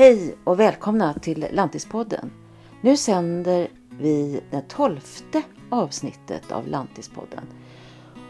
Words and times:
Hej 0.00 0.36
och 0.44 0.60
välkomna 0.60 1.14
till 1.14 1.46
Lantispodden. 1.52 2.32
Nu 2.80 2.96
sänder 2.96 3.68
vi 3.90 4.40
det 4.50 4.68
tolfte 4.68 5.42
avsnittet 5.70 6.52
av 6.52 6.68
Lantispodden. 6.68 7.44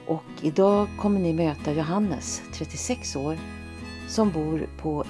Och 0.06 0.24
idag 0.42 0.88
kommer 0.98 1.20
ni 1.20 1.32
möta 1.32 1.72
Johannes, 1.72 2.42
36 2.54 3.16
år, 3.16 3.38
som 4.08 4.30
bor 4.30 4.68
på 4.82 5.04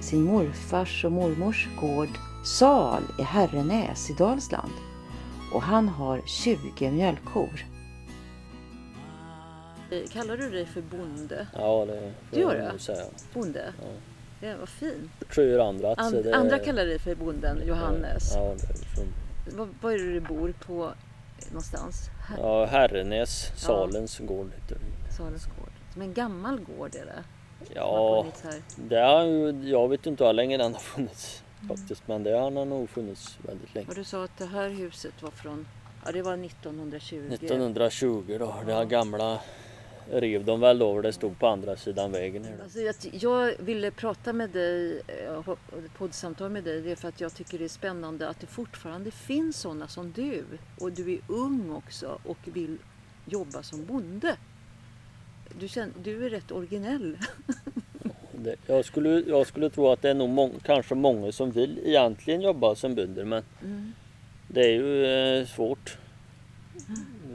sin 0.00 0.22
morfars 0.22 1.04
och 1.04 1.12
mormors 1.12 1.68
gård 1.80 2.18
Sal 2.44 3.02
i 3.18 3.22
Herrenäs 3.22 4.10
i 4.10 4.12
Dalsland. 4.12 4.72
Och 5.54 5.62
han 5.62 5.88
har 5.88 6.22
20 6.26 6.90
mjölkkor. 6.90 7.64
Kallar 10.12 10.36
du 10.36 10.50
dig 10.50 10.66
för 10.66 10.82
bonde? 10.82 11.46
Ja, 11.54 11.86
det 11.86 12.12
Du 12.30 12.40
gör 12.40 12.54
det? 12.54 12.68
nog 12.68 12.80
säga. 12.80 13.04
Bonde? 13.32 13.72
Ja. 13.78 14.13
Ja, 14.40 14.54
vad 14.60 14.68
fint. 14.68 15.28
Tror 15.34 15.60
andra. 15.60 15.94
And, 15.94 16.24
det, 16.24 16.34
Andra 16.36 16.58
kallar 16.58 16.86
dig 16.86 16.98
för 16.98 17.14
bonden 17.14 17.66
Johannes. 17.66 18.32
Ja, 18.34 18.40
det 18.40 18.66
är 18.70 18.84
från, 18.94 19.12
Var, 19.58 19.68
var 19.80 19.90
är 19.92 19.98
det 19.98 20.12
du 20.12 20.20
bor 20.20 20.54
på 20.66 20.92
någonstans? 21.48 22.10
Här, 22.28 22.38
ja, 22.38 22.64
Herrenäs, 22.64 23.52
Salens 23.56 24.18
gård 24.18 24.50
heter 24.54 24.74
det. 25.06 25.12
Salens 25.12 25.44
gård. 25.46 25.70
Som 25.92 26.02
en 26.02 26.14
gammal 26.14 26.60
gård 26.60 26.94
är 26.94 27.06
det. 27.06 27.24
Ja, 27.74 28.26
det 28.76 28.96
har 28.96 29.24
jag 29.68 29.88
vet 29.88 30.06
inte 30.06 30.24
hur 30.26 30.32
länge 30.32 30.56
den 30.56 30.72
har 30.72 30.80
funnits 30.80 31.42
faktiskt. 31.68 32.08
Men 32.08 32.22
det 32.22 32.30
har 32.38 32.50
den 32.50 32.68
nog 32.68 32.90
funnits 32.90 33.38
väldigt 33.42 33.74
länge. 33.74 33.88
Och 33.88 33.94
du 33.94 34.04
sa 34.04 34.24
att 34.24 34.38
det 34.38 34.46
här 34.46 34.68
huset 34.68 35.22
var 35.22 35.30
från, 35.30 35.66
ja 36.06 36.12
det 36.12 36.22
var 36.22 36.44
1920. 36.44 37.16
1920 37.32 38.36
då. 38.38 38.54
Det 38.66 38.72
här 38.72 38.80
Ja. 38.80 38.84
gamla 38.84 39.38
rev 40.10 40.44
de 40.44 40.60
väl 40.60 40.78
då. 40.78 41.00
Det 41.00 41.12
stod 41.12 41.38
på 41.38 41.46
andra 41.46 41.76
sidan 41.76 42.12
vägen. 42.12 42.44
Här. 42.44 42.58
Alltså, 42.62 42.78
jag, 42.78 42.94
jag 43.12 43.52
ville 43.58 43.90
prata 43.90 44.32
med 44.32 44.50
dig, 44.50 45.02
eh, 45.06 45.54
poddsamtal 45.98 46.50
med 46.50 46.64
dig, 46.64 46.80
det 46.82 46.90
är 46.90 46.96
för 46.96 47.08
att 47.08 47.20
jag 47.20 47.34
tycker 47.34 47.58
det 47.58 47.64
är 47.64 47.68
spännande 47.68 48.28
att 48.28 48.40
det 48.40 48.46
fortfarande 48.46 49.10
finns 49.10 49.56
sådana 49.60 49.88
som 49.88 50.12
du. 50.12 50.44
Och 50.80 50.92
du 50.92 51.12
är 51.12 51.20
ung 51.28 51.70
också 51.70 52.18
och 52.24 52.38
vill 52.44 52.78
jobba 53.26 53.62
som 53.62 53.84
bonde. 53.84 54.36
Du, 55.58 55.68
känner, 55.68 55.92
du 56.02 56.26
är 56.26 56.30
rätt 56.30 56.52
originell. 56.52 57.18
Det, 58.36 58.56
jag, 58.66 58.84
skulle, 58.84 59.08
jag 59.08 59.46
skulle 59.46 59.70
tro 59.70 59.88
att 59.88 60.02
det 60.02 60.10
är 60.10 60.14
nog 60.14 60.28
mång, 60.28 60.52
kanske 60.62 60.94
många 60.94 61.32
som 61.32 61.50
vill 61.50 61.80
egentligen 61.84 62.40
jobba 62.40 62.74
som 62.74 62.94
bönder. 62.94 63.24
Men 63.24 63.42
Mm. 63.62 63.92
Det 64.48 64.60
är 64.60 64.72
ju 64.72 65.06
eh, 65.06 65.46
svårt. 65.46 65.98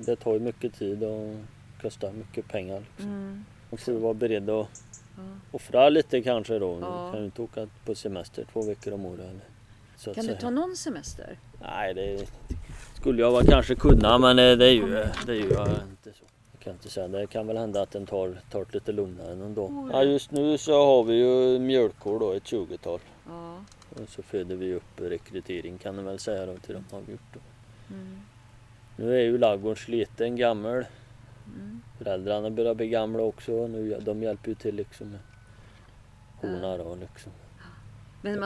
Det 0.06 0.16
tar 0.16 0.33
ju 0.33 0.39
mycket 0.39 0.73
tid 0.73 1.04
och 1.04 1.36
kostar 1.81 2.11
mycket 2.11 2.47
pengar. 2.47 2.80
Liksom. 2.80 3.05
Mm. 3.11 3.45
Man 3.69 3.77
får 3.77 3.91
vara 3.91 4.13
beredd 4.13 4.49
att 4.49 4.67
Ja. 5.17 5.23
offra 5.52 5.89
lite 5.89 6.21
kanske 6.21 6.59
då. 6.59 6.77
Ja. 6.81 7.05
Du 7.05 7.11
kan 7.11 7.19
ju 7.19 7.25
inte 7.25 7.41
åka 7.41 7.67
på 7.86 7.95
semester 7.95 8.45
två 8.53 8.61
veckor 8.61 8.94
om 8.94 9.05
året. 9.05 9.19
Kan 10.03 10.13
du 10.16 10.21
säga. 10.21 10.38
ta 10.39 10.49
någon 10.49 10.75
semester? 10.75 11.38
Nej, 11.61 11.94
det 11.94 12.25
skulle 12.95 13.21
jag 13.21 13.45
kanske 13.45 13.75
kunna 13.75 14.17
men 14.17 14.39
eh, 14.39 14.58
det 14.58 14.66
är 14.66 14.71
ju, 14.71 14.88
det 15.25 15.31
är 15.31 15.36
ju 15.36 15.52
eh, 15.52 15.81
inte 15.91 16.13
så. 16.19 16.23
Jag 16.52 16.59
kan 16.63 16.73
inte 16.73 16.89
säga. 16.89 17.08
Det 17.08 17.27
kan 17.27 17.47
väl 17.47 17.58
hända 17.58 17.81
att 17.81 17.91
den 17.91 18.05
tar, 18.05 18.39
tar 18.52 18.66
lite 18.73 18.91
lugnare 18.91 19.36
någon 19.36 19.53
dag. 19.53 19.69
Oh, 19.69 19.89
Ja, 19.93 20.03
just 20.03 20.31
nu 20.31 20.58
så 20.58 20.86
har 20.86 21.03
vi 21.03 21.14
ju 21.16 21.59
mjölkkor 21.59 22.19
då, 22.19 22.31
ett 22.31 22.43
20-tal. 22.43 22.99
Ja. 23.27 23.64
Och 23.89 24.09
så 24.09 24.21
föder 24.23 24.55
vi 24.55 24.73
upp 24.73 24.83
rekrytering 25.02 25.77
kan 25.77 25.95
man 25.95 26.05
väl 26.05 26.19
säga 26.19 26.45
då 26.45 26.58
till 26.58 26.73
dem 26.73 26.86
har 26.91 26.99
gjort 26.99 27.33
då. 27.33 27.39
Mm. 27.93 28.19
Nu 28.95 29.16
är 29.16 29.21
ju 29.21 29.38
ladugården 29.38 29.75
sliten, 29.75 30.36
gammal. 30.36 30.86
Mm. 31.55 31.81
Föräldrarna 31.97 32.50
börjar 32.50 32.73
bli 32.75 32.89
gamla 32.89 33.23
också. 33.23 33.67
Nu, 33.67 34.00
de 34.02 34.23
hjälper 34.23 34.50
ju 34.50 34.55
till 34.55 34.75
liksom 34.75 35.09
med 35.09 35.19
korna 36.42 36.78
då 36.78 36.95
liksom. 37.02 37.31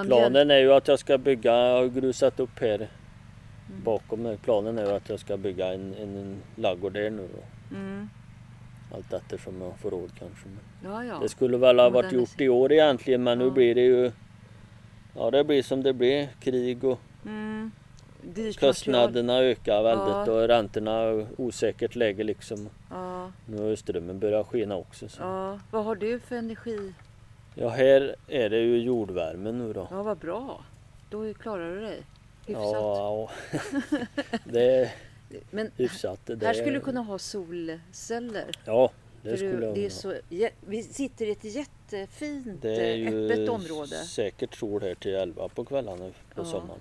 Planen 0.06 0.52
är 0.52 0.58
ju 0.58 0.74
att 0.74 0.88
jag 0.88 1.00
ska 1.00 1.18
bygga, 1.18 1.52
jag 1.52 1.76
har 1.82 1.88
grusat 1.88 2.40
upp 2.40 2.60
här 2.60 2.90
Mm. 3.70 3.84
bakom 3.84 4.22
mig. 4.22 4.38
Planen 4.38 4.78
är 4.78 4.86
ju 4.86 4.92
att 4.92 5.10
jag 5.10 5.20
ska 5.20 5.38
bygga 5.38 5.74
en, 5.74 5.94
en, 5.94 6.18
en 6.18 6.38
ladugård 6.56 6.94
där 6.94 7.10
nu 7.10 7.28
då. 7.36 7.76
Mm. 7.76 8.10
Allt 8.94 9.14
eftersom 9.14 9.62
jag 9.62 9.78
får 9.80 9.92
råd 9.92 10.12
kanske. 10.20 10.48
Ja, 10.84 11.04
ja. 11.04 11.20
Det 11.22 11.30
skulle 11.30 11.58
väl 11.58 11.80
ha 11.80 11.90
varit 11.90 12.12
gjort 12.12 12.42
i 12.42 12.50
år 12.50 12.72
egentligen 12.72 13.24
men 13.24 13.38
nu 13.40 13.46
Ja. 13.46 13.52
blir 13.52 13.76
det 13.76 13.82
ju 13.82 14.12
Ja 15.16 15.32
det 15.32 15.44
blir 15.44 15.64
som 15.64 15.84
det 15.84 15.94
blir. 15.94 16.28
Krig 16.40 16.84
och 16.84 17.00
Mm. 17.26 17.72
Dyrt 18.26 18.56
material. 18.56 18.74
kostnaderna 18.74 19.38
ökar 19.40 19.84
väldigt 19.84 20.28
Ja. 20.28 20.32
och 20.32 20.48
räntorna 20.48 21.26
osäkert 21.38 21.96
läge 21.96 22.24
liksom. 22.24 22.70
Ja, 22.90 23.32
Nu 23.46 23.58
har 23.62 23.68
ju 23.68 23.76
strömmen 23.76 24.20
börjat 24.20 24.48
skina 24.48 24.76
också. 24.78 25.10
Så. 25.10 25.22
ja. 25.22 25.60
Vad 25.72 25.84
har 25.86 25.96
du 25.96 26.20
för 26.20 26.36
energi? 26.36 26.94
Ja, 27.56 27.70
här 27.70 28.16
är 28.28 28.50
det 28.50 28.60
ju 28.60 28.78
jordvärme 28.78 29.52
nu 29.52 29.74
då. 29.74 29.88
Ja, 29.92 30.04
vad 30.04 30.18
bra. 30.18 30.66
Då 31.10 31.34
klarar 31.34 31.76
du 31.76 31.82
dig 31.82 32.02
hyfsat. 32.48 32.64
Ja, 32.74 33.30
ja. 33.52 33.60
det 34.46 34.76
är 34.76 34.92
Men 35.52 35.72
hyfsat. 35.78 36.20
Det 36.26 36.46
här 36.46 36.54
skulle 36.54 36.70
är- 36.70 36.74
du 36.74 36.80
kunna 36.80 37.02
ha 37.02 37.20
solceller. 37.20 38.46
Ja, 38.66 38.92
det 39.22 39.30
för 39.30 39.38
skulle 39.38 39.66
jag 39.66 39.76
det 39.76 39.86
är 39.86 39.90
så, 39.90 40.14
vi 40.68 40.84
sitter 40.84 41.26
i 41.26 41.32
ett 41.32 41.44
jättefint 41.44 42.62
Det 42.62 42.76
är 42.76 42.80
eh, 42.94 42.96
ju 42.96 43.26
öppet 43.32 43.50
område. 43.50 43.88
säkert 43.96 44.56
sol 44.56 44.82
här 44.82 44.96
till 44.96 45.16
11 45.16 45.48
på 45.50 45.66
kvällarna 45.66 46.06
på 46.36 46.42
Ja. 46.42 46.46
sommaren. 46.46 46.80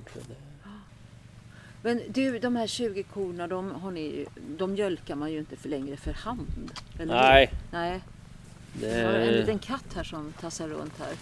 Men 1.82 2.00
du, 2.09 2.38
de 2.38 2.56
här 2.56 2.66
20 2.66 3.03
korna, 3.03 3.47
de, 3.47 3.70
har 3.70 3.91
ni, 3.91 4.26
de 4.59 4.72
mjölkar 4.72 5.15
man 5.15 5.32
ju 5.32 5.38
inte 5.38 5.56
för 5.56 5.69
längre 5.69 5.97
för 5.97 6.12
hand. 6.12 6.70
Eller 7.00 7.15
hur? 7.15 7.20
nej, 7.20 7.50
Nej. 7.70 8.00
det 8.81 8.87
Jag 8.98 9.06
har 9.06 9.12
en 9.15 9.32
liten 9.34 9.59
katt 9.59 9.84
här 9.94 10.04
som 10.04 10.32
tassar 10.41 10.69
runt 10.69 10.92
här. 10.98 11.12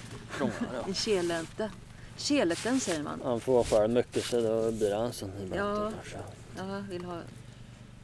En 0.86 0.94
kelete. 0.94 1.70
Keleten 2.16 2.80
säger 2.80 3.02
man. 3.02 3.20
Han 3.24 3.40
får 3.40 3.64
själv 3.64 3.90
mycket 3.92 4.24
så 4.24 4.40
då 4.40 4.72
blir 4.72 4.94
han 4.94 5.12
sån 5.12 5.30
ibland 5.44 5.60
Ja. 5.76 5.92
kanske. 5.94 6.16
Jag 6.56 6.82
vill 6.90 7.04
ha... 7.04 7.20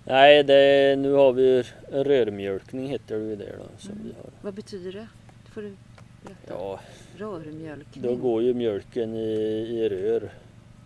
Nej, 0.05 0.43
det, 0.45 0.97
nu 0.99 1.13
har 1.13 1.33
vi 1.33 1.43
ju 1.43 1.65
rörmjölkning 2.05 2.89
heter 2.89 3.17
det 3.19 3.25
ju 3.25 3.37
det 3.37 3.57
då 3.59 3.65
som 3.79 3.93
Mm. 3.93 4.05
vi 4.05 4.13
har. 4.13 4.31
Vad 4.41 4.55
betyder 4.55 4.93
det? 4.93 5.09
Det 5.45 5.51
får 5.53 5.63
du 5.63 5.77
berätta. 6.23 6.41
Ja, 6.55 6.81
Rörmjölkning. 7.17 8.05
då 8.05 8.15
går 8.17 8.43
ju 8.43 8.55
mjölken 8.55 9.15
i, 9.17 9.31
i 9.81 9.89
rör. 9.89 10.31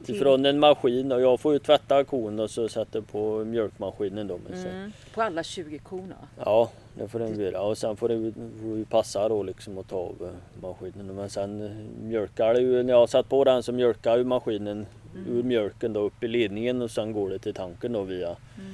Till- 0.05 0.17
Ifrån 0.17 0.47
en 0.47 0.59
maskin 0.59 1.13
och 1.13 1.21
jag 1.21 1.41
får 1.41 1.53
ju 1.53 1.59
tvätta 1.59 2.05
kon 2.05 2.41
och 2.41 2.51
så 2.51 2.69
sätter 2.69 3.01
på 3.01 3.45
mjölkmaskinen 3.45 4.27
då. 4.27 4.39
Men 4.49 4.63
sen, 4.63 4.71
Mm. 4.77 4.93
På 5.15 5.23
alla 5.23 5.43
20 5.43 5.79
korna. 5.79 6.15
Ja, 6.45 6.71
det 6.95 7.09
får 7.09 7.19
den 7.19 7.41
göra 7.41 7.63
och 7.63 7.79
sen 7.79 7.97
får 7.97 8.09
det 8.09 8.33
får 8.63 8.85
passa 8.85 9.29
då 9.29 9.43
liksom 9.43 9.79
att 9.79 9.89
ta 9.89 9.97
av 9.97 10.17
eh, 10.21 10.63
maskinen. 10.63 11.07
Men 11.15 11.31
sen 11.31 11.63
eh, 11.63 11.71
mjölkar 12.03 12.55
det 12.55 12.61
ju, 12.61 12.83
när 12.83 12.93
jag 12.93 13.01
har 13.01 13.07
satt 13.07 13.29
på 13.29 13.45
den 13.45 13.63
så 13.63 13.73
mjölkar 13.73 14.17
ju 14.19 14.25
maskinen 14.25 14.87
Mm. 15.15 15.37
ur 15.39 15.43
mjölken 15.43 15.93
då 15.93 16.01
upp 16.01 16.23
i 16.25 16.29
ledningen 16.29 16.83
och 16.83 16.91
sen 16.91 17.13
går 17.13 17.31
det 17.31 17.39
till 17.39 17.55
tanken 17.55 17.93
då 17.93 18.03
via 18.03 18.27
Mm. 18.29 18.71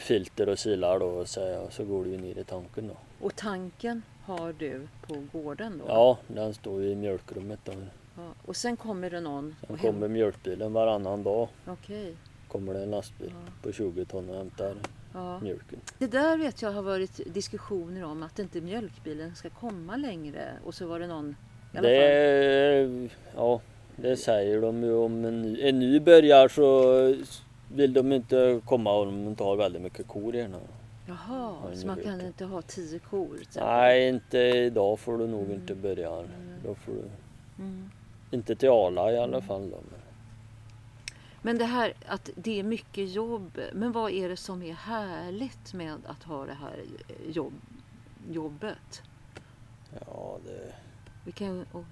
filter 0.00 0.48
och 0.48 0.58
silar 0.58 0.98
då 0.98 1.06
och 1.06 1.28
så, 1.28 1.56
och 1.58 1.72
så 1.72 1.84
går 1.84 2.04
det 2.04 2.10
ju 2.10 2.16
ner 2.18 2.38
i 2.38 2.44
tanken 2.44 2.88
då. 2.88 2.94
Och 3.26 3.36
tanken 3.36 4.02
har 4.24 4.54
du 4.58 4.80
på 5.06 5.14
gården 5.32 5.78
då? 5.78 5.84
Ja, 5.88 6.18
den 6.28 6.54
står 6.54 6.82
ju 6.82 6.88
i 6.90 6.94
mjölkrummet 6.94 7.58
då. 7.64 7.72
Ja. 8.16 8.22
Och 8.44 8.56
sen 8.56 8.76
kommer 8.76 9.10
det 9.10 9.20
någon 9.20 9.54
Sen 9.66 9.78
kommer 9.78 10.08
mjölkbilen 10.08 10.72
varannan 10.72 11.22
dag. 11.22 11.48
Okej. 11.66 12.14
Kommer 12.48 12.74
det 12.74 12.82
en 12.82 12.90
lastbil 12.90 13.30
Ja. 13.46 13.52
på 13.62 13.72
20 13.72 14.04
ton 14.04 14.30
och 14.30 14.36
hämtar 14.36 14.74
Ja. 15.14 15.40
mjölken. 15.40 15.78
Det 15.98 16.06
där 16.06 16.36
vet 16.38 16.62
jag 16.62 16.72
har 16.72 16.82
varit 16.82 17.20
diskussioner 17.34 18.04
om 18.04 18.22
att 18.22 18.38
inte 18.38 18.60
mjölkbilen 18.60 19.34
ska 19.34 19.50
komma 19.50 19.96
längre. 19.96 20.52
Och 20.64 20.74
så 20.74 20.86
var 20.86 20.98
det 21.00 21.06
någon... 21.06 21.36
I 21.74 21.78
alla 21.78 21.88
Det, 21.88 23.08
fall. 23.08 23.10
ja, 23.36 23.60
det 23.96 24.16
säger 24.16 24.60
de 24.60 24.82
ju 24.82 24.94
om 24.94 25.24
en 25.24 25.42
ny, 25.42 25.60
en 25.62 25.78
ny 25.78 26.00
börjar 26.00 26.48
så 26.48 26.92
vill 27.74 27.92
de 27.92 28.12
inte 28.12 28.60
komma 28.64 28.92
om 28.92 29.34
de 29.34 29.44
har 29.44 29.56
väldigt 29.56 29.82
mycket 29.82 30.06
kor 30.08 30.34
i 30.36 30.38
den. 30.40 30.54
Jaha, 31.06 31.16
Ja, 31.70 31.76
så 31.76 31.86
man 31.86 31.96
kan 32.02 32.18
jag. 32.18 32.26
inte 32.26 32.44
ha 32.44 32.62
tio 32.62 32.98
kor? 32.98 33.40
exempel? 33.40 33.72
Nej, 33.72 34.08
inte 34.08 34.38
idag 34.38 34.98
får 34.98 35.18
du 35.18 35.26
nog 35.26 35.40
Mm. 35.44 35.54
inte 35.54 35.74
börja. 35.74 36.10
Då 36.64 36.74
får 36.74 36.92
du, 36.92 37.02
Mm. 37.58 37.90
Inte 38.34 38.54
till 38.56 38.68
Arla 38.70 39.12
i 39.12 39.18
alla 39.18 39.40
fall. 39.42 39.70
Då. 39.70 39.78
men- 41.42 41.58
det 41.58 41.64
här 41.64 41.92
att 42.06 42.30
det 42.34 42.58
är 42.60 42.62
mycket 42.62 43.10
jobb. 43.10 43.60
Men 43.72 43.92
vad 43.92 44.10
är 44.12 44.28
det 44.28 44.36
som 44.36 44.62
är 44.62 44.72
härligt 44.72 45.74
med 45.74 45.94
att 46.06 46.22
ha 46.22 46.46
det 46.46 46.52
här 46.54 46.84
jobb, 47.28 47.52
jobbet? 48.30 49.02
Ja, 50.06 50.38
det, 50.46 50.72
Vi 51.24 51.32
kan, 51.32 51.66
och, 51.72 51.84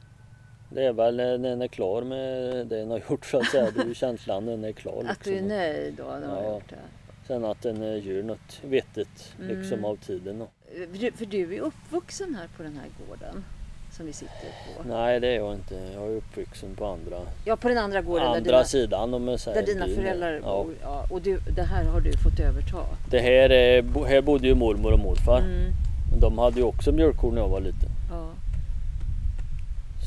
det 0.71 0.85
är 0.85 0.93
väl 0.93 1.17
när 1.17 1.39
den 1.39 1.63
är 1.63 1.69
klar 1.69 2.03
med 2.03 2.43
det 2.67 2.79
den 2.79 2.91
har 2.91 3.03
gjort 3.11 3.27
så 3.27 3.39
att 3.39 3.47
säga. 3.47 3.71
Det 3.71 3.81
är 3.81 3.87
ju 3.87 3.95
känslan 4.05 4.45
när 4.45 4.53
den 4.53 4.65
är 4.65 4.73
klar. 4.73 5.05
att 5.09 5.25
du 5.25 5.31
är 5.31 5.35
liksom. 5.35 5.49
nöjd 5.49 5.95
då? 5.95 6.05
när 6.05 6.43
Ja. 6.43 6.55
gjort 6.55 6.69
det. 6.71 6.79
Sen 7.27 7.45
att 7.45 7.63
den 7.63 7.83
eh, 7.83 8.07
gör 8.07 8.23
något 8.23 8.61
vettigt 8.65 9.35
liksom 9.39 9.73
Mm. 9.79 9.85
av 9.85 9.97
tiden. 9.97 10.39
Då. 10.39 10.49
För 10.93 10.99
du- 10.99 11.13
För 11.13 11.27
du 11.27 11.55
är 11.57 11.61
uppvuxen 11.61 12.35
här 12.35 12.49
på 12.57 12.63
den 12.63 12.77
här 12.77 12.89
gården 13.09 13.45
som 13.93 14.07
vi 14.07 14.13
sitter 14.13 14.49
på. 14.77 14.89
Nej, 14.89 15.21
det 15.21 15.29
är 15.29 15.37
jag 15.37 15.55
inte. 15.55 15.75
Jag 15.95 16.03
är 16.07 16.17
uppvuxen 16.17 16.75
på 16.77 16.87
andra, 16.87 17.21
Ja, 17.45 17.57
på 17.57 17.69
den 17.69 17.79
andra 17.79 18.03
gården 18.03 18.27
där 18.27 18.37
andra 18.37 18.51
dina, 18.51 18.65
sidan 18.65 19.15
om 19.15 19.29
jag 19.29 19.41
säger. 19.41 19.61
där 19.61 19.67
dina 19.75 19.87
föräldrar 19.87 20.33
Ja. 20.33 20.65
bor. 20.65 20.75
Ja, 20.83 21.07
och 21.11 21.23
du, 21.23 21.39
det 21.57 21.63
här 21.63 21.85
har 21.85 22.01
du 22.01 22.13
fått 22.13 22.41
överta. 22.41 22.87
Det 23.11 23.19
här, 23.21 23.51
är, 23.51 24.05
här 24.07 24.23
bodde 24.23 24.47
ju 24.49 24.55
mormor 24.55 24.93
och 24.93 24.99
morfar. 24.99 25.39
Mm, 25.39 25.73
De 26.21 26.39
hade 26.39 26.57
ju 26.57 26.63
också 26.67 26.93
mjölkkor 26.93 27.33
när 27.33 27.41
jag 27.41 27.49
var 27.49 27.61
liten. 27.61 27.89
ja. 28.11 28.31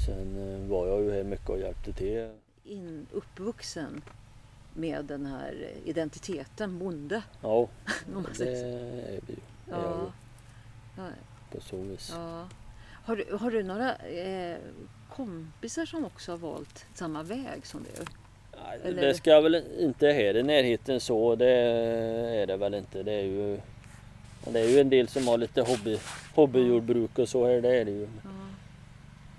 Sen 0.05 0.53
eh, 0.63 0.69
var 0.69 0.87
jag 0.87 1.01
ju 1.03 1.11
här 1.11 1.23
mycket 1.23 1.49
och 1.49 1.59
hjälpte 1.59 1.93
till. 1.93 2.29
In, 2.63 3.05
uppvuxen 3.11 4.01
med 4.73 5.05
den 5.05 5.25
här 5.25 5.53
identiteten 5.85 6.79
bonde. 6.79 7.21
Ja, 7.41 7.67
det 8.37 8.43
är 8.49 9.19
vi 9.27 9.33
ju. 9.33 9.39
Ja. 9.69 9.95
Ja, 10.97 11.03
på 11.51 11.61
så 11.61 11.77
vis. 11.77 12.11
ja. 12.15 12.47
Har, 13.05 13.15
du, 13.15 13.35
har 13.35 13.51
du 13.51 13.63
några 13.63 13.95
eh, 13.95 14.57
kompisar 15.15 15.85
som 15.85 16.05
också 16.05 16.31
har 16.31 16.37
valt 16.37 16.85
samma 16.93 17.23
väg 17.23 17.65
som 17.65 17.83
du? 17.83 18.03
Eller- 18.87 19.01
Det 19.01 19.13
ska 19.13 19.41
väl 19.41 19.63
inte 19.79 20.07
här 20.07 20.37
i 20.37 20.43
närheten 20.43 20.99
så, 20.99 21.35
det 21.35 21.49
är 21.49 22.47
det 22.47 22.57
väl 22.57 22.73
inte. 22.73 23.03
Det 23.03 23.11
är 23.11 23.23
ju, 23.23 23.59
det 24.51 24.59
är 24.59 24.67
ju 24.69 24.79
en 24.79 24.89
del 24.89 25.07
som 25.07 25.27
har 25.27 25.37
lite 25.37 25.61
hobby, 25.61 25.99
hobbyjordbruk 26.35 27.19
och 27.19 27.29
så 27.29 27.47
här, 27.47 27.61
det 27.61 27.75
är 27.75 27.85
det 27.85 27.91
ju. 27.91 28.07
Ja. 28.23 28.29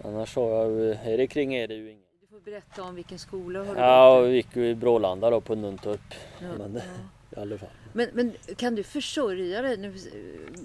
Annars 0.08 0.36
har 0.36 0.50
jag 0.50 0.70
ju, 0.70 0.94
här 0.94 1.26
kring 1.26 1.54
är 1.54 1.68
det 1.68 1.74
ju 1.74 1.90
inget. 1.90 2.06
Du 2.20 2.26
får 2.26 2.40
berätta 2.40 2.82
om 2.82 2.94
vilken 2.94 3.18
skola 3.18 3.64
har 3.64 3.74
du 3.74 3.80
Ja, 3.80 4.20
vi 4.20 4.34
gick 4.34 4.56
ju 4.56 4.68
i 4.68 4.74
Brålanda 4.74 5.30
då 5.30 5.40
på 5.40 5.54
Nuntorp 5.54 6.14
Ja, 6.40 6.46
men 6.58 6.74
ja. 6.74 6.80
i 7.36 7.40
alla 7.40 7.58
fall. 7.58 7.68
Men, 7.92 8.08
men 8.12 8.32
kan 8.56 8.74
du 8.74 8.82
försörja 8.82 9.62
dig? 9.62 9.76
Nu 9.76 9.88
eh, 9.88 10.60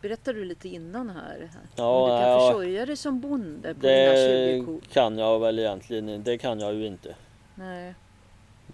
berättade 0.00 0.38
du 0.38 0.44
lite 0.44 0.68
innan 0.68 1.10
här. 1.10 1.48
Ja, 1.76 2.06
du 2.06 2.22
kan 2.22 2.30
ja. 2.30 2.50
försörja 2.50 2.86
dig 2.86 2.96
som 2.96 3.20
bonde 3.20 3.74
på 3.74 3.80
dina 3.80 4.12
20 4.14 4.58
Det 4.58 4.62
kor? 4.66 4.80
kan 4.92 5.18
jag 5.18 5.38
väl 5.40 5.58
egentligen 5.58 6.22
Det 6.22 6.38
kan 6.38 6.60
jag 6.60 6.74
ju 6.74 6.86
inte. 6.86 7.14
Nej. 7.54 7.94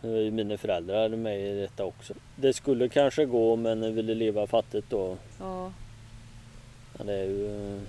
Nu 0.00 0.16
är 0.16 0.20
ju 0.22 0.30
mina 0.30 0.56
föräldrar 0.58 1.08
med 1.08 1.40
i 1.40 1.60
detta 1.60 1.84
också. 1.84 2.14
Det 2.36 2.52
skulle 2.52 2.88
kanske 2.88 3.24
gå 3.24 3.56
men 3.56 3.82
jag 3.82 3.90
ville 3.90 4.14
leva 4.14 4.46
fattigt 4.46 4.90
då. 4.90 5.16
Ja. 5.40 5.72
Men 6.98 7.06
det 7.06 7.12
är 7.14 7.24
ju... 7.24 7.80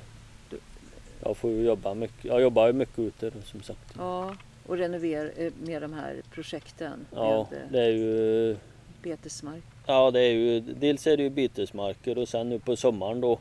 Jag 1.23 1.37
får 1.37 1.51
ju 1.51 1.61
jobba 1.65 1.93
mycket. 1.93 2.25
Jag 2.25 2.41
jobbar 2.41 2.67
ju 2.67 2.73
mycket 2.73 2.99
ute 2.99 3.31
som 3.45 3.61
sagt. 3.61 3.93
ja. 3.97 4.35
Och 4.67 4.77
renovera 4.77 5.29
eh, 5.29 5.51
med 5.63 5.81
de 5.81 5.93
här 5.93 6.21
projekten 6.31 7.05
Ja, 7.15 7.47
med 7.51 7.59
eh, 7.61 7.67
det 7.71 7.81
är 7.81 7.89
ju... 7.89 8.57
betesmark. 9.01 9.63
Ja, 9.85 10.11
det 10.11 10.19
är 10.19 10.31
ju... 10.33 10.59
Dels 10.59 11.07
är 11.07 11.17
det 11.17 11.23
ju 11.23 11.29
betesmarker 11.29 12.17
och 12.17 12.27
sen 12.27 12.49
nu 12.49 12.59
på 12.59 12.75
sommaren 12.75 13.21
då 13.21 13.39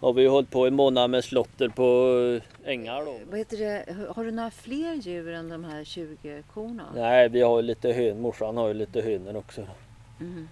har 0.00 0.12
vi 0.12 0.22
ju 0.22 0.28
hållit 0.28 0.50
på 0.50 0.66
en 0.66 0.74
månad 0.74 1.10
med 1.10 1.24
slotter 1.24 1.68
på 1.68 1.82
eh, 2.64 2.70
ängar 2.72 3.04
då. 3.04 3.18
Vad 3.30 3.38
heter 3.38 3.56
det? 3.56 3.96
Har 4.16 4.24
du 4.24 4.30
några 4.30 4.50
fler 4.50 4.94
djur 4.94 5.28
än 5.32 5.48
de 5.48 5.64
här 5.64 5.84
20 5.84 6.42
korna? 6.54 6.84
Nej, 6.94 7.28
vi 7.28 7.40
har 7.40 7.56
ju 7.56 7.62
lite 7.62 7.92
hön. 7.92 8.20
Morsan 8.20 8.56
har 8.56 8.68
ju 8.68 8.74
lite 8.74 9.00
hönor 9.00 9.36
också. 9.36 9.60
Mhm. 10.20 10.48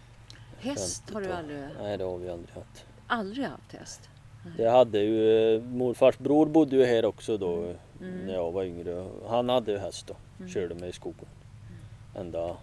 Häst 0.58 1.10
har 1.12 1.20
du 1.20 1.32
aldrig, 1.32 1.58
Nej, 1.82 1.98
det 1.98 2.04
har 2.04 2.18
vi 2.18 2.28
aldrig 2.30 2.54
haft. 2.54 2.84
aldrig 3.06 3.46
haft 3.46 3.72
häst? 3.72 4.08
Det 4.56 4.68
hade 4.70 4.98
ju, 4.98 5.54
eh, 5.56 5.62
morfars 5.62 6.18
bror 6.18 6.46
bodde 6.46 6.76
ju 6.76 6.84
här 6.84 7.04
också 7.04 7.36
då 7.38 7.64
eh, 7.64 7.74
Mm. 8.00 8.26
när 8.26 8.34
jag 8.34 8.52
var 8.52 8.64
yngre. 8.64 9.06
Han 9.28 9.48
hade 9.48 9.72
ju 9.72 9.78
häst 9.78 10.06
då, 10.38 10.46
körde 10.46 10.74
mig 10.74 10.88
i 10.88 10.92
skogen. 10.92 11.26
Ända, 12.16 12.56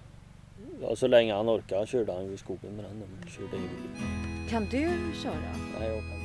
ja, 0.81 0.95
så 0.95 1.07
länge 1.07 1.33
han 1.33 1.49
orkade 1.49 1.85
körde 1.87 2.13
han 2.13 2.25
ju 2.25 2.33
i 2.33 2.37
skogen 2.37 2.75
med 2.75 2.85
den. 2.85 3.29
Körde 3.29 3.57
ingen 3.57 3.69
bil. 3.69 4.03
Kan 4.49 4.65
du 4.65 4.89
köra? 5.23 5.33
Nej, 5.79 5.89
jag 5.89 5.99
kan. 5.99 6.21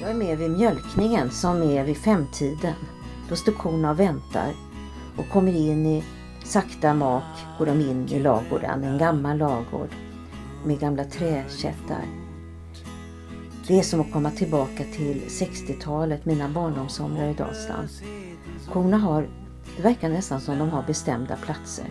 Jag 0.00 0.10
är 0.10 0.14
med 0.14 0.38
vid 0.38 0.50
mjölkningen 0.50 1.30
som 1.30 1.62
är 1.62 1.84
vid 1.84 1.96
femtiden. 1.96 2.74
Då 3.28 3.36
står 3.36 3.52
korna 3.52 3.90
och 3.90 4.00
väntar 4.00 4.52
och 5.16 5.28
kommer 5.28 5.52
in 5.52 5.86
i 5.86 6.04
sakta 6.44 6.94
mak 6.94 7.22
går 7.58 7.66
de 7.66 7.80
in 7.80 8.08
i 8.08 8.18
ladugården, 8.18 8.84
en 8.84 8.98
gammal 8.98 9.38
ladugård 9.38 9.88
med 10.64 10.80
gamla 10.80 11.04
träkättar. 11.04 12.04
Det 13.66 13.78
är 13.78 13.82
som 13.82 14.00
att 14.00 14.12
komma 14.12 14.30
tillbaka 14.30 14.84
till 14.96 15.22
60-talet, 15.28 16.24
mina 16.24 16.48
barndomssomrar 16.48 17.30
i 17.30 17.34
Dalsland. 17.34 17.88
Korna 18.72 18.98
har, 18.98 19.28
det 19.78 19.84
verkar 19.84 20.08
nästan 20.08 20.40
som 20.40 20.58
de 20.58 20.70
har 20.70 20.82
bestämda 20.82 21.36
platser. 21.36 21.86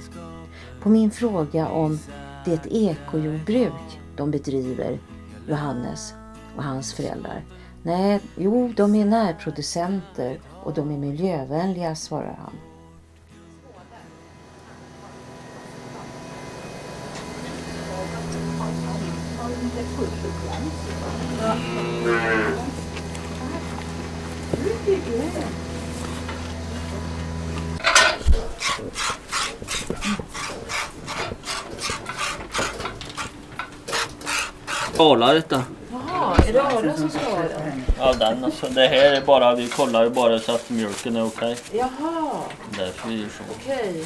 På 0.82 0.90
min 0.90 1.12
fråga 1.12 1.68
om 1.68 2.00
det 2.46 2.52
är 2.52 2.56
ett 2.56 2.68
ekojordbruk 2.68 4.00
de 4.18 4.32
bedriver, 4.32 5.00
Johannes 5.48 6.14
och 6.56 6.64
hans 6.64 6.94
föräldrar. 6.94 7.46
Nej, 7.84 8.22
jo, 8.36 8.74
de 8.76 8.96
är 8.96 9.06
närproducenter 9.06 10.40
och 10.64 10.74
de 10.74 10.92
är 10.92 10.98
miljövänliga, 10.98 11.96
svarar 11.96 12.40
han. 12.42 12.54
Mm. 24.86 25.67
Arla 35.00 35.34
detta. 35.34 35.64
Jaha, 35.92 36.36
är 36.48 36.54
det 36.54 36.62
Arla 36.64 36.98
som 36.98 37.10
ska 37.10 37.20
ha 37.20 37.38
den? 37.38 37.84
Ja 38.00 38.14
den 38.14 38.44
alltså. 38.46 38.68
Det 38.70 38.88
här 38.88 39.14
är 39.14 39.22
bara, 39.22 39.56
vi 39.56 39.68
kollar 39.68 40.04
ju 40.04 40.10
bara 40.10 40.40
så 40.40 40.52
att 40.56 40.70
mjölken 40.70 41.16
är 41.16 41.26
okej. 41.26 41.58
Jaha, 41.72 42.32
Därför 42.78 43.10
vi 43.10 43.16
gör 43.22 43.28
så. 43.30 43.44
okej. 43.56 44.06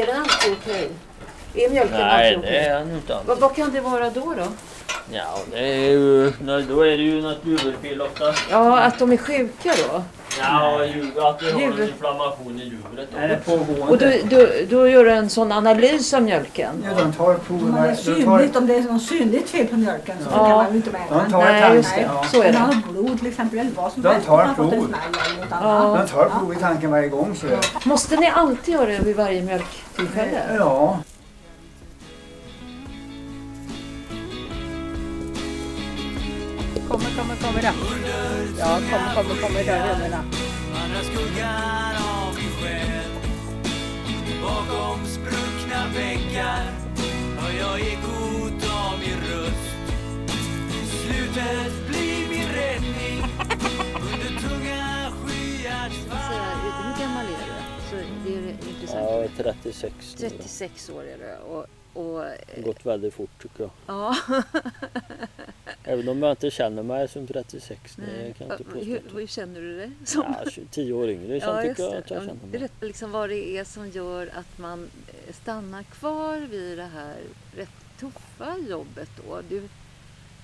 Är 0.00 0.06
den 0.06 0.22
alltid 0.22 0.52
okej? 0.62 0.90
Är 1.54 1.70
mjölken 1.70 1.96
Nej 1.98 2.34
alltid 2.36 2.50
det 2.52 2.58
okej? 2.58 2.58
är 2.68 2.84
ju 2.86 2.94
inte 2.94 3.16
alls. 3.16 3.26
Vad, 3.28 3.38
vad 3.38 3.56
kan 3.56 3.72
det 3.72 3.80
vara 3.80 4.10
då 4.10 4.34
då? 4.34 4.46
Ja 5.12 5.38
det 5.52 5.58
är 5.58 5.90
ju, 5.90 6.32
nej, 6.40 6.62
då 6.62 6.80
är 6.82 6.96
det 6.96 7.02
ju 7.02 7.22
något 7.22 7.38
djurfel 7.44 8.02
ofta. 8.02 8.34
Ja, 8.50 8.78
att 8.78 8.98
de 8.98 9.12
är 9.12 9.16
sjuka 9.16 9.74
då? 9.88 10.02
Ja, 10.40 11.30
att 11.30 11.42
vi 11.42 11.50
har 11.52 11.60
en 11.60 11.82
inflammation 11.88 12.60
i 12.60 12.64
djuret. 12.64 13.08
Är 13.18 13.28
det 13.28 13.36
pågående? 13.36 13.82
Och 13.82 13.98
då, 13.98 14.06
då, 14.36 14.46
då 14.70 14.88
gör 14.88 15.04
du 15.04 15.10
en 15.10 15.30
sån 15.30 15.52
analys 15.52 16.14
av 16.14 16.22
mjölken? 16.22 16.84
Ja, 16.84 17.02
de 17.04 17.12
tar 17.12 17.34
Om 17.34 17.40
proverna. 17.46 17.82
det 17.82 17.88
är 17.88 17.90
De 17.90 17.96
synligt, 17.96 18.52
tar, 18.52 18.60
om 18.60 18.66
det 18.66 18.74
är 18.74 18.82
något 18.82 19.02
synligt 19.02 19.50
fel 19.50 19.66
på 19.66 19.76
mjölken 19.76 20.16
så 20.24 20.30
Ja. 20.32 20.38
kan 20.38 20.48
man 20.56 20.70
ju 20.70 20.76
inte 20.76 20.90
mäta. 20.90 21.14
de 21.24 21.30
tar 21.30 21.44
Nej, 21.44 21.74
just 21.76 21.94
det. 21.94 22.00
Ja. 22.14 22.24
Så 22.32 22.42
är 22.42 22.52
det. 22.52 22.82
blod 22.92 23.18
till 23.18 23.26
exempel 23.28 23.58
eller 23.58 23.70
vad 23.70 23.92
som 23.92 24.02
De 24.02 24.08
helst. 24.08 24.26
tar 24.26 24.54
prov. 24.54 24.68
smäll 24.70 24.78
eller 24.80 25.40
något 25.40 25.48
Ja. 25.50 25.56
annat. 25.56 26.06
De 26.08 26.12
tar 26.14 26.28
prov 26.28 26.52
i 26.52 26.56
tanken 26.56 26.90
varje 26.90 27.08
gång. 27.08 27.34
Så. 27.40 27.46
Måste 27.88 28.16
ni 28.16 28.26
alltid 28.34 28.74
göra 28.74 28.86
det 28.86 28.98
vid 28.98 29.16
varje 29.16 29.42
mjölktillfälle? 29.42 30.40
Ja. 30.58 30.98
Kommer, 36.88 37.10
kommer, 37.16 37.36
kommer 37.36 37.62
det. 37.62 37.72
Ja, 38.58 38.78
kommer, 38.90 39.14
kommer, 39.14 39.42
kommer 39.42 39.64
det 39.64 39.78
rummen. 39.92 40.12
Andra 40.84 41.00
skuggan 41.02 41.96
av 41.96 42.34
din 42.36 42.50
själ 42.62 43.10
Bakom 44.42 45.06
spruckna 45.06 45.86
väggar 45.94 46.64
hör 47.38 47.58
jag 47.58 47.80
ekot 47.80 48.62
av 48.70 48.98
min 49.00 49.20
röst 49.30 49.68
Slutet 51.02 51.88
blir 51.88 52.28
min 52.28 52.48
räddning 52.48 53.22
under 54.02 54.40
tunga 54.48 55.10
skyars 55.10 55.92
Säga, 56.28 56.42
Hur 56.62 57.00
gammal 57.04 57.24
är 57.26 57.46
du? 57.46 57.90
Så 57.90 57.96
det 58.24 58.34
är 58.34 58.70
intressant. 58.70 59.30
Ja, 59.36 59.52
36 59.52 59.94
nu 60.20 60.28
då. 60.28 60.36
36 60.36 60.90
år 60.90 61.02
är 61.04 61.18
du. 61.18 61.36
Och, 61.52 61.66
och, 61.92 62.24
Det 62.24 62.56
har 62.56 62.62
gått 62.62 62.86
väldigt 62.86 63.14
fort 63.14 63.42
tycker 63.42 63.62
jag. 63.62 63.70
ja. 63.86 64.16
Även 65.84 66.08
om 66.08 66.22
jag 66.22 66.32
inte 66.32 66.50
känner 66.50 66.82
mig 66.82 67.08
som 67.08 67.26
36. 67.26 67.96
Det 67.96 68.34
kan 68.38 68.46
jag 68.48 68.54
inte 68.60 68.64
påstå. 68.64 68.78
hur, 68.86 69.02
hur 69.14 69.26
känner 69.26 69.60
du 69.60 69.76
dig? 69.76 69.90
Som? 70.04 70.34
Ja, 70.44 70.50
10 70.70 70.92
år 70.92 71.10
yngre 71.10 71.40
sen 71.40 71.62
tycker 71.68 71.82
jag 71.82 71.94
att 71.96 72.10
jag 72.10 72.22
Ja, 72.22 72.26
känner 72.26 72.58
mig. 72.58 72.68
Liksom 72.80 73.10
vad 73.10 73.28
det 73.28 73.56
är 73.58 73.64
som 73.64 73.88
gör 73.90 74.30
att 74.34 74.58
man 74.58 74.90
eh, 75.06 75.34
stannar 75.34 75.82
kvar 75.82 76.36
vid 76.50 76.78
det 76.78 76.84
här 76.94 77.16
rätt 77.56 77.68
tuffa 78.00 78.56
jobbet 78.68 79.10
då. 79.26 79.40
Du, 79.48 79.68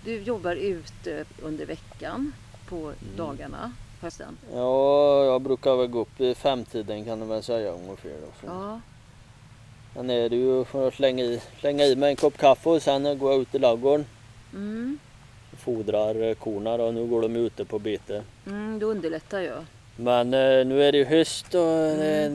du 0.05 0.23
jobbar 0.23 0.57
ute 0.57 1.25
under 1.43 1.67
veckan 1.67 2.33
på 2.69 2.77
Mm. 2.77 2.97
dagarna, 3.17 3.73
hösten. 4.01 4.39
Ja, 4.53 5.25
jag 5.25 5.43
brukar 5.43 5.77
väl 5.77 5.87
gå 5.87 6.01
upp 6.01 6.21
i 6.21 6.35
femtiden 6.35 7.05
kan 7.05 7.21
du 7.21 7.27
väl 7.27 7.43
säga 7.43 7.71
ungefär. 7.73 8.11
Då. 8.11 8.47
Ja. 8.47 8.81
Sen 9.95 10.11
är 10.11 10.29
det 10.29 10.37
ju 10.37 10.65
för 10.65 10.89
att 10.89 10.95
slänga 10.95 11.25
i, 11.25 11.41
slänga 11.61 11.85
i 11.85 11.97
mig 11.97 12.11
en 12.11 12.17
kopp 12.17 12.39
kaffe 12.39 12.69
och 12.71 12.83
sen 12.83 13.19
går 13.19 13.33
jag 13.33 13.41
ut 13.41 13.55
i 13.55 13.59
ladugården. 13.59 14.07
Mm. 14.53 14.99
Fodrar 15.65 16.23
eh, 16.23 16.35
korna 16.35 16.75
och 16.75 16.95
nu 16.95 17.07
går 17.07 17.23
de 17.23 17.37
ute 17.37 17.65
på 17.65 17.79
bete. 17.79 18.23
Mm, 18.47 18.79
det 18.79 18.87
underlättar 18.87 19.41
ju. 19.41 19.53
Men 19.97 20.35
eh, 20.35 20.67
nu 20.67 20.83
är 20.85 20.93
det 20.93 20.99
ju 20.99 21.05
höst 21.05 21.55
och 21.55 21.79
eh, 21.81 22.33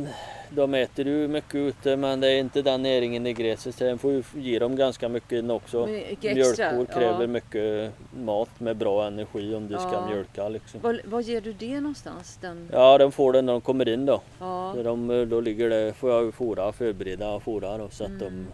de 0.49 0.73
äter 0.73 1.07
ju 1.07 1.27
mycket 1.27 1.55
ute 1.55 1.95
men 1.95 2.19
det 2.19 2.27
är 2.27 2.39
inte 2.39 2.61
den 2.61 2.81
näringen 2.83 3.27
i 3.27 3.33
gräset 3.33 3.75
så 3.75 3.83
den 3.83 3.97
får 3.97 4.11
ju 4.11 4.23
ge 4.35 4.59
dem 4.59 4.75
ganska 4.75 5.09
mycket 5.09 5.49
också. 5.49 5.87
Mycket 5.87 6.33
Mjölkkor 6.35 6.85
kräver 6.85 7.21
ja. 7.21 7.27
mycket 7.27 7.93
mat 8.17 8.59
med 8.59 8.75
bra 8.77 9.07
energi 9.07 9.55
om 9.55 9.67
du 9.67 9.73
ska 9.75 9.93
Ja. 9.93 10.07
mjölka 10.07 10.49
liksom. 10.49 10.79
Var, 10.83 11.01
var 11.05 11.21
ger 11.21 11.41
du 11.41 11.53
det 11.53 11.79
någonstans? 11.81 12.37
Den, 12.41 12.69
Ja, 12.73 12.97
de 12.97 13.11
får 13.11 13.33
den 13.33 13.45
när 13.45 13.53
de 13.53 13.61
kommer 13.61 13.89
in 13.89 14.05
då. 14.05 14.21
ja. 14.39 14.71
Så 14.75 14.83
de, 14.83 15.29
då 15.29 15.41
ligger 15.41 15.69
det, 15.69 15.93
får 15.93 16.11
jag 16.11 16.33
fora, 16.33 16.71
förbereda 16.71 17.29
och 17.29 17.43
fora 17.43 17.77
då, 17.77 17.89
så 17.91 18.03
att 18.03 18.19
de... 18.19 18.47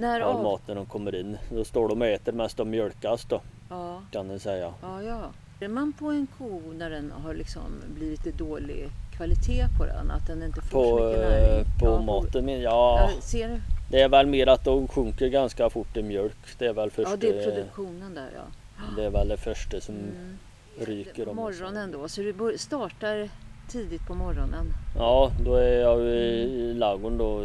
När 0.00 0.20
all 0.20 0.36
av... 0.36 0.42
mat 0.42 0.60
när 0.68 0.74
de 0.74 0.86
kommer 0.86 1.14
in. 1.14 1.38
Då 1.50 1.64
står 1.64 1.88
de 1.88 2.00
och 2.02 2.06
äter 2.08 2.32
mest 2.32 2.56
de 2.56 2.70
mjölkas 2.70 3.24
då 3.24 3.40
Ja, 3.68 4.02
kan 4.12 4.30
jag 4.30 4.40
säga. 4.40 4.72
ja, 4.82 5.02
ja. 5.02 5.20
Är 5.60 5.68
man 5.68 5.92
på 5.92 6.06
en 6.06 6.26
ko 6.38 6.60
när 6.78 6.90
den 6.90 7.12
har 7.24 7.34
liksom 7.34 7.62
blivit 7.94 8.24
lite 8.26 8.38
dålig 8.38 8.88
kvalitet 9.16 9.66
på 9.78 9.84
den? 9.86 10.10
Att 10.10 10.26
den 10.26 10.42
inte 10.42 10.60
får 10.60 10.70
På, 10.70 10.98
så 10.98 11.04
mycket 11.06 11.22
eh, 11.22 11.28
näring? 11.30 11.64
på 11.80 11.86
Ja, 11.86 12.00
maten, 12.02 12.44
men 12.44 12.60
ja, 12.60 13.10
ser 13.20 13.62
det 13.90 14.00
är 14.00 14.08
väl 14.08 14.26
mer 14.26 14.46
att 14.46 14.64
de 14.64 14.88
sjunker 14.88 15.28
ganska 15.28 15.70
fort 15.70 15.96
i 15.96 16.02
mjölk. 16.02 16.36
Det 16.58 16.66
är 16.66 16.72
väl 16.72 16.90
först 16.90 17.10
Ja, 17.10 17.16
det 17.16 17.28
är 17.28 17.44
produktionen 17.50 18.14
där 18.14 18.30
ja. 18.34 18.82
det 18.96 19.04
är 19.04 19.10
väl 19.10 19.28
det 19.28 19.36
första 19.36 19.80
som 19.80 19.94
Mm. 19.94 20.38
ryker. 20.78 21.28
om. 21.28 21.36
Morgonen 21.36 21.90
då, 21.92 22.08
så 22.08 22.20
du 22.20 22.54
startar 22.58 23.28
tidigt 23.68 24.06
på 24.06 24.14
morgonen? 24.14 24.66
Ja, 24.98 25.30
då 25.44 25.54
är 25.54 25.80
jag 25.80 26.00
i, 26.00 26.10
i 26.10 26.74
ladugården 26.74 27.18
då. 27.18 27.44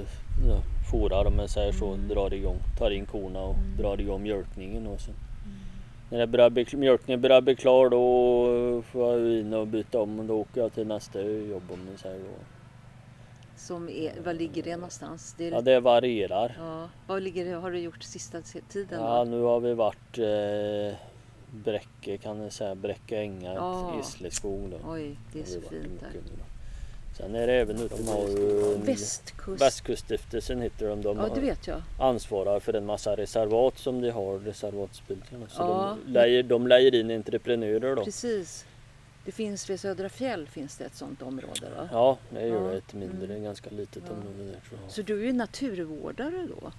Ja, 0.50 0.58
forar 1.00 1.26
om 1.26 1.40
jag 1.40 1.50
säger 1.50 1.72
så, 1.72 1.88
Mm. 1.94 2.08
drar 2.08 2.34
igång, 2.34 2.58
tar 2.78 2.92
in 2.92 3.06
korna 3.06 3.42
och 3.44 3.56
drar 3.78 4.02
igång 4.02 4.24
mjölkningen. 4.24 4.88
Och 4.88 5.00
sen. 5.02 5.14
Mm. 5.14 5.58
När 6.10 6.18
det 6.20 6.28
börjar 6.28 6.50
bli, 6.50 6.66
mjölkningen 6.74 7.22
börjar 7.22 7.42
bli 7.42 7.56
klar 7.56 7.90
då 7.90 8.82
får 8.82 9.14
jag 9.14 9.40
in 9.40 9.54
och 9.54 9.68
byta 9.68 10.00
om 10.02 10.20
och 10.20 10.26
då 10.26 10.40
åker 10.40 10.62
jag 10.62 10.74
till 10.74 10.88
nästa 10.88 11.22
jobb 11.22 11.64
om 11.74 11.80
jag 11.92 12.00
säger 12.00 12.20
då. 12.20 12.30
Som 13.58 13.90
är, 13.90 14.22
var 14.26 14.34
ligger 14.34 14.64
det 14.64 14.76
någonstans? 14.76 15.36
Det 15.38 15.48
är, 15.48 15.52
Ja, 15.52 15.62
det 15.62 15.80
varierar. 15.80 16.56
ja, 16.60 16.90
vad 17.08 17.22
ligger 17.24 17.46
det, 17.46 17.52
har 17.52 17.72
du 17.72 17.80
gjort 17.80 18.04
sista 18.04 18.42
tiden 18.42 19.00
Ja, 19.02 19.18
då? 19.26 19.32
nu 19.32 19.42
har 19.42 19.60
vi 19.60 19.74
varit 19.74 20.18
eh, 20.18 20.98
Bräcke 21.52 22.18
kan 22.18 22.42
jag 22.42 22.52
säga, 22.54 22.76
Bräcke 22.76 23.18
ängar, 23.18 23.56
Ja. 23.56 23.96
Isleskog 24.02 24.70
då. 24.70 24.92
Oj, 24.92 25.20
det 25.34 25.40
är 25.40 25.44
så 25.46 25.62
fint 25.62 26.00
där. 26.00 26.22
Sen 27.18 27.36
är 27.36 27.48
det 27.48 27.54
även 27.54 27.82
ute 27.82 27.96
de 27.96 28.08
har 28.08 28.28
ju 28.30 28.74
en- 28.76 28.84
Västkust. 28.84 29.62
Västkuststiftelsen 29.62 30.62
heter 30.62 30.88
de. 30.88 31.02
de 31.02 31.18
Ja, 31.18 31.24
har- 31.28 31.36
det 31.36 31.42
vet 31.42 31.68
jag. 31.68 31.82
ansvarar 32.00 32.60
för 32.60 32.74
en 32.74 32.86
massa 32.86 33.16
reservat 33.16 33.78
som 33.78 34.02
de 34.02 34.10
har, 34.10 34.40
reservatsbildningarna. 34.40 35.50
Så 35.50 35.62
Ja. 35.62 35.98
de, 36.06 36.12
lejer, 36.12 36.44
de 36.44 36.68
lejer 36.68 36.96
in 36.96 37.12
entreprenörer 37.12 37.96
då. 37.96 38.04
Precis. 38.06 38.66
Det 39.26 39.32
finns 39.32 39.70
vid 39.70 39.80
Södra 39.80 40.10
Fjäll 40.10 40.48
finns 40.48 40.78
det 40.78 40.84
ett 40.86 40.96
sånt 40.96 41.22
område 41.22 41.68
va? 41.78 41.90
Ja, 41.92 42.18
det 42.30 42.48
gör 42.48 42.72
Ja. 42.72 42.78
Ett 42.78 42.94
mindre, 42.94 43.26
Mm. 43.32 43.44
ganska 43.44 43.70
litet 43.70 44.04
Ja. 44.08 44.14
område 44.14 44.38
där 44.52 44.60
tror 44.70 44.80
jag. 44.84 44.92
Så 44.92 45.02
du 45.02 45.22
är 45.22 45.26
ju 45.26 45.34
naturvårdare 45.34 46.48
då? 46.50 46.72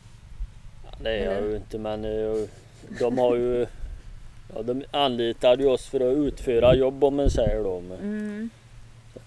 Ja, 0.84 0.90
det 1.02 1.10
är 1.10 1.32
jag 1.34 1.50
ju 1.50 1.56
inte 1.56 1.78
men 1.78 2.04
eh, 2.04 2.42
de 3.00 3.18
har 3.18 3.36
ju 3.36 3.66
Ja, 4.54 4.62
de 4.62 4.84
anlitade 4.90 5.62
ju 5.62 5.68
oss 5.68 5.86
för 5.86 6.00
att 6.10 6.16
utföra 6.16 6.74
jobb 6.74 7.04
om 7.04 7.16
man 7.16 7.30
säger 7.30 7.62
då. 7.64 7.80
Med, 7.80 7.98
Mm. 7.98 8.50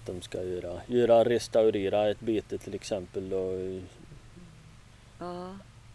Att 0.00 0.06
de 0.06 0.22
ska 0.22 0.42
göra, 0.42 0.80
göra, 0.86 1.24
restaurera 1.24 2.10
ett 2.10 2.20
bete 2.20 2.58
till 2.58 2.74
exempel. 2.74 3.28
Då 3.28 3.52
Ja. 5.18 5.46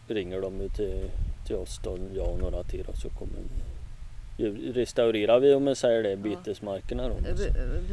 ringer 0.07 0.41
de 0.41 0.61
ju 0.61 0.69
till, 0.69 1.09
till 1.47 1.55
oss 1.55 1.79
då, 1.83 1.97
jag 2.15 2.27
och 2.33 2.39
några 2.39 2.63
till 2.63 2.85
och 2.87 2.97
så 2.97 3.09
kommer 3.09 3.39
restaurerar 4.73 5.39
vi 5.39 5.53
om 5.53 5.63
man 5.63 5.75
säger 5.75 6.03
det, 6.03 6.15
betesmarkerna 6.17 7.07
då. 7.09 7.13
Eh, 7.15 7.35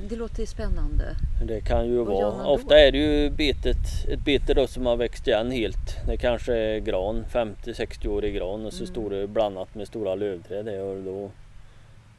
Det 0.09 0.17
låter 0.17 0.41
ju 0.41 0.47
spännande. 0.47 1.05
Det 1.47 1.61
kan 1.61 1.87
ju 1.87 1.97
Vad 1.97 2.07
vara. 2.07 2.47
Ofta 2.47 2.79
är 2.81 2.93
det 2.93 2.99
ju 2.99 3.31
betet, 3.31 3.77
ett 4.09 4.25
bete 4.25 4.55
då 4.55 4.67
som 4.67 4.87
har 4.87 4.97
växt 4.97 5.27
igen 5.29 5.51
helt. 5.51 6.07
Det 6.07 6.17
kanske 6.17 6.55
är 6.55 6.79
gran, 6.79 7.25
50-60 7.31 8.09
årig 8.09 8.35
gran 8.35 8.67
och 8.67 8.73
så 8.73 8.83
Mm. 8.85 8.87
står 8.95 9.11
det 9.11 9.27
blandat 9.27 9.75
med 9.75 9.87
stora 9.89 10.15
lövträd. 10.15 10.69
Och 10.81 11.03
då, 11.03 11.31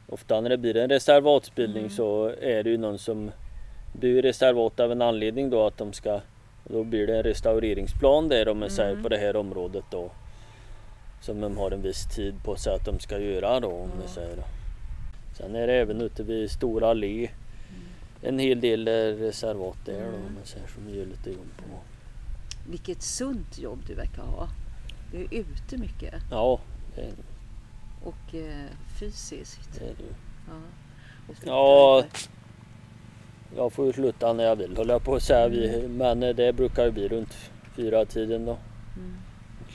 ofta 0.08 0.40
när 0.40 0.50
det 0.50 0.56
blir 0.58 0.76
en 0.76 0.88
reservatsbildning 0.90 1.82
Mm. 1.84 1.90
så 1.96 2.32
är 2.40 2.62
det 2.62 2.70
ju 2.70 2.78
någon 2.78 2.98
som 2.98 3.30
blir 3.98 4.22
reservat 4.22 4.80
av 4.80 4.92
en 4.92 5.02
anledning 5.02 5.50
då 5.50 5.66
att 5.66 5.78
de 5.78 5.92
ska 5.92 6.20
då 6.64 6.84
blir 6.84 7.06
det 7.06 7.16
en 7.16 7.22
restaureringsplan 7.22 8.28
där 8.28 8.48
om 8.48 8.58
man 8.58 8.70
säger 8.70 8.90
Mm. 8.90 9.02
på 9.02 9.08
det 9.08 9.16
här 9.18 9.36
området 9.36 9.84
då. 9.90 10.10
Som 11.20 11.40
de 11.40 11.56
har 11.56 11.70
en 11.70 11.82
viss 11.82 12.14
tid 12.14 12.34
på 12.44 12.56
sig 12.56 12.74
att 12.74 12.84
de 12.84 12.98
ska 12.98 13.18
göra 13.18 13.60
då 13.60 13.68
om 13.70 13.88
man 13.98 14.08
säger. 14.08 14.36
Sen 15.36 15.54
är 15.54 15.66
det 15.66 15.72
även 15.74 16.00
ute 16.00 16.22
vid 16.22 16.50
Stora 16.50 16.88
Allé 16.90 17.30
en 18.22 18.38
hel 18.38 18.60
del 18.60 18.88
reservat 19.18 19.76
där 19.84 19.92
då, 20.00 20.00
Mm. 20.00 20.14
om 20.26 20.34
man 20.34 20.44
säger 20.44 20.66
som 20.66 20.86
vi 20.86 20.98
gör 20.98 21.06
lite 21.06 21.30
jobb 21.30 21.50
på. 21.56 21.64
Vilket 22.70 23.02
sunt 23.02 23.58
jobb 23.58 23.78
du 23.86 23.94
verkar 23.94 24.22
ha. 24.22 24.48
Du 25.12 25.18
är 25.24 25.34
ute 25.40 25.76
mycket 25.78 26.14
Ja, 26.30 26.60
det 26.94 27.00
är, 27.00 27.12
och 28.04 28.34
eh, 28.34 28.66
fysiskt. 29.00 29.78
det 29.78 29.84
är 29.84 29.94
det 29.96 30.02
ju. 30.02 30.14
Ja. 30.48 30.60
Och 31.28 31.34
Ja, 31.46 32.04
Jag 33.56 33.72
får 33.72 33.86
ju 33.86 33.92
sluta 33.92 34.32
när 34.32 34.44
jag 34.44 34.56
vill 34.56 34.76
håller 34.76 34.94
jag 34.94 35.02
på 35.04 35.14
att 35.14 35.22
säga. 35.22 35.48
Vi, 35.48 35.88
men 35.88 36.22
eh, 36.22 36.34
det 36.34 36.52
brukar 36.52 36.84
ju 36.84 36.90
bli 36.90 37.08
runt 37.08 37.34
fyra 37.76 38.04
tiden 38.04 38.44
då. 38.44 38.56
Mm. 38.96 39.14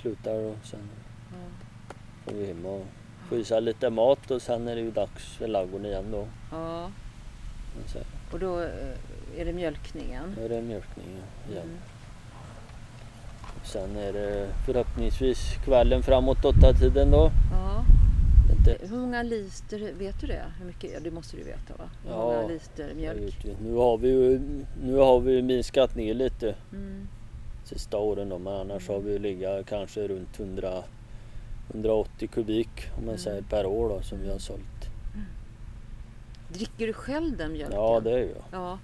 Slutar 0.01 0.33
och 0.33 0.55
sen 0.63 0.79
Ja. 1.31 1.37
får 2.25 2.37
vi 2.37 2.45
hem 2.45 2.65
och 2.65 2.85
sig 3.45 3.61
lite 3.61 3.89
mat 3.89 4.31
och 4.31 4.41
sen 4.41 4.67
är 4.67 4.75
det 4.75 4.81
ju 4.81 4.91
dags 4.91 5.37
för 5.37 5.47
ladugården 5.47 5.85
igen 5.85 6.05
då. 6.11 6.25
ja, 6.51 6.91
och 8.31 8.39
då 8.39 8.59
eh, 8.59 9.37
är 9.37 9.45
det 9.45 9.53
mjölkningen. 9.53 10.35
är 10.45 10.49
det 10.49 10.61
mjölkningen 10.61 11.21
igen. 11.49 11.63
Mm. 11.63 11.77
Sen 13.63 13.97
är 13.97 14.13
det 14.13 14.47
förhoppningsvis 14.65 15.39
kvällen 15.65 16.03
framåt 16.03 16.45
åtta 16.45 16.73
tiden 16.73 17.11
då. 17.11 17.31
Ja. 17.51 17.58
Inte, 18.59 18.77
Hur 18.87 18.97
många 18.97 19.23
liter, 19.23 19.93
vet 19.93 20.21
du 20.21 20.27
det? 20.27 20.45
Hur 20.59 20.65
mycket, 20.65 21.03
det 21.03 21.11
måste 21.11 21.37
du 21.37 21.43
veta 21.43 21.73
va? 21.77 21.89
Hur 22.03 22.11
Ja, 22.11 22.17
många 22.17 22.47
liter 22.47 22.87
jag 22.87 22.95
mjölk? 22.97 23.45
Nu 23.61 23.73
har 23.75 23.97
vi 23.97 24.09
ju 24.09 24.39
nu 24.83 24.95
har 24.95 25.19
vi 25.19 25.41
minskat 25.41 25.95
ner 25.95 26.13
lite 26.13 26.55
Mm. 26.73 27.07
sista 27.65 27.97
åren 27.97 28.29
då, 28.29 28.39
men 28.39 28.53
annars 28.53 28.87
har 28.87 28.99
vi 28.99 29.11
ju 29.11 29.19
legat 29.19 29.65
kanske 29.65 30.07
runt 30.07 30.39
100 30.39 30.83
180 31.73 32.27
kubik 32.27 32.69
om 32.97 33.05
man 33.05 33.09
Mm. 33.09 33.17
säger 33.17 33.41
per 33.41 33.65
år 33.65 33.89
då 33.89 34.01
som 34.01 34.19
vi 34.19 34.29
har 34.31 34.39
sålt. 34.39 34.89
Dricker 36.53 36.87
du 36.87 36.93
själv 36.93 37.37
den 37.37 37.51
mjölken? 37.51 37.79
Ja 37.79 37.99
det 37.99 38.11
är 38.11 38.17
ju. 38.17 38.35
Ja. 38.51 38.79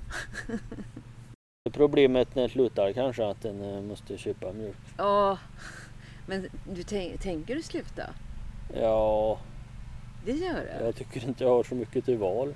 Problemet 1.73 2.35
när 2.35 2.43
det 2.43 2.49
slutar 2.49 2.91
kanske 2.93 3.25
att 3.27 3.41
den 3.41 3.61
eh, 3.75 3.81
måste 3.81 4.17
köpa 4.17 4.51
mjölk. 4.53 4.77
ja. 4.97 5.37
Men 6.27 6.47
du 6.73 6.81
tän- 6.81 7.17
tänker 7.17 7.55
du 7.55 7.61
sluta? 7.63 8.03
Ja, 8.81 9.39
Det 10.25 10.31
gör 10.31 10.53
det? 10.53 10.85
jag 10.85 10.95
tycker 10.95 11.27
inte 11.27 11.43
jag 11.43 11.51
har 11.51 11.63
så 11.63 11.75
mycket 11.75 12.05
till 12.05 12.17
val. 12.17 12.53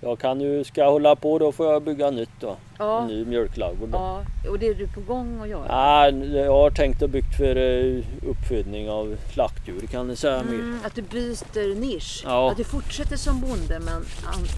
Jag 0.00 0.18
kan 0.18 0.40
ju, 0.40 0.64
ska 0.64 0.80
jag 0.80 0.90
hålla 0.90 1.16
på 1.16 1.38
då 1.38 1.52
får 1.52 1.72
jag 1.72 1.82
bygga 1.82 2.10
nytt 2.10 2.30
då. 2.40 2.48
En 2.50 2.56
Ja. 2.78 3.06
ny 3.06 3.24
mjölkladugård 3.24 3.88
då. 3.88 3.98
ja. 3.98 4.50
Och 4.50 4.58
det 4.58 4.66
är 4.68 4.74
du 4.74 4.88
på 4.88 5.00
gång 5.00 5.40
att 5.42 5.48
göra? 5.48 5.66
Ja, 5.68 6.10
jag 6.38 6.52
har 6.52 6.70
tänkt 6.70 7.02
att 7.02 7.10
byggt 7.10 7.36
för 7.36 7.56
eh, 7.56 8.04
uppfödning 8.28 8.90
av 8.90 9.16
slaktdjur 9.32 9.80
kan 9.86 10.08
ni 10.08 10.16
säga 10.16 10.42
mer. 10.42 10.54
Mm, 10.54 10.80
att 10.84 10.94
du 10.94 11.02
byter 11.02 11.74
nisch? 11.80 12.22
Ja. 12.24 12.50
Att 12.50 12.56
du 12.56 12.64
fortsätter 12.64 13.16
som 13.16 13.40
bonde 13.40 13.80
men 13.80 14.04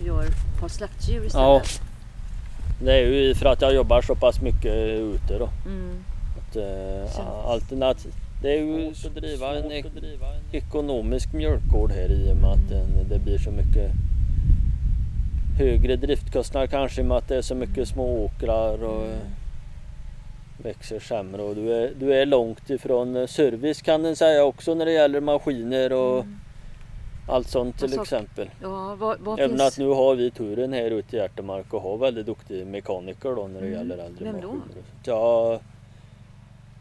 gör 0.06 0.24
har 0.60 0.68
slaktdjur 0.68 1.24
istället? 1.26 1.34
Ja. 1.46 1.62
Det 2.84 2.92
är 2.92 3.06
ju 3.06 3.34
för 3.34 3.46
att 3.46 3.62
jag 3.62 3.74
jobbar 3.74 4.02
så 4.02 4.14
pass 4.14 4.40
mycket 4.42 4.74
ute 4.88 5.38
då. 5.38 5.48
Mm. 5.66 6.04
Att, 6.38 6.54
Känns- 6.54 7.18
alternativ. 7.46 8.12
Det 8.42 8.50
är 8.52 8.56
ju 8.62 8.88
att 9.06 9.14
driva 9.14 9.56
en, 9.58 9.72
ek- 9.72 9.86
ekonomisk 10.52 11.32
mjölkgård 11.32 11.90
här 11.92 12.10
i 12.10 12.32
och 12.32 12.36
med 12.36 12.50
att 12.50 12.68
den, 12.68 13.08
det 13.08 13.18
blir 13.18 13.38
så 13.38 13.50
mycket 13.50 13.90
högre 15.58 15.96
driftkostnader 15.96 16.66
kanske 16.66 17.00
i 17.00 17.04
och 17.04 17.08
med 17.08 17.16
att 17.16 17.28
det 17.28 17.36
är 17.36 17.42
så 17.42 17.54
mycket 17.54 17.88
små 17.88 18.24
åkrar 18.24 18.84
och 18.84 19.06
eh, 19.06 19.16
växer 20.62 21.00
sämre 21.00 21.42
och 21.42 21.54
du 21.54 21.72
är, 21.74 21.92
du 22.00 22.14
är 22.14 22.26
långt 22.26 22.70
ifrån 22.70 23.28
service 23.28 23.82
kan 23.82 24.02
den 24.02 24.16
säga 24.16 24.44
också 24.44 24.74
när 24.74 24.84
det 24.86 24.92
gäller 24.92 25.20
maskiner 25.20 25.92
och 25.92 26.18
Mm. 26.20 26.38
allt 27.34 27.48
sånt 27.48 27.78
till 27.78 27.92
sa- 27.92 28.02
exempel. 28.02 28.50
Ja, 28.62 28.96
vad, 28.98 29.20
vad 29.20 29.38
Även 29.40 29.50
finns... 29.50 29.62
att 29.62 29.78
nu 29.78 29.86
har 29.88 30.14
vi 30.14 30.30
turen 30.30 30.72
här 30.72 30.90
ute 30.90 31.16
i 31.16 31.18
Hjärtemark 31.18 31.74
och 31.74 31.82
har 31.82 31.96
väldigt 31.96 32.26
duktiga 32.26 32.64
mekaniker 32.64 33.36
då 33.36 33.46
när 33.48 33.60
det 33.60 33.66
Mm. 33.66 33.78
gäller 33.78 34.04
äldre 34.04 34.24
Vem 34.24 34.40
då? 34.40 34.46
maskiner. 34.48 34.82
Ja, 35.04 35.60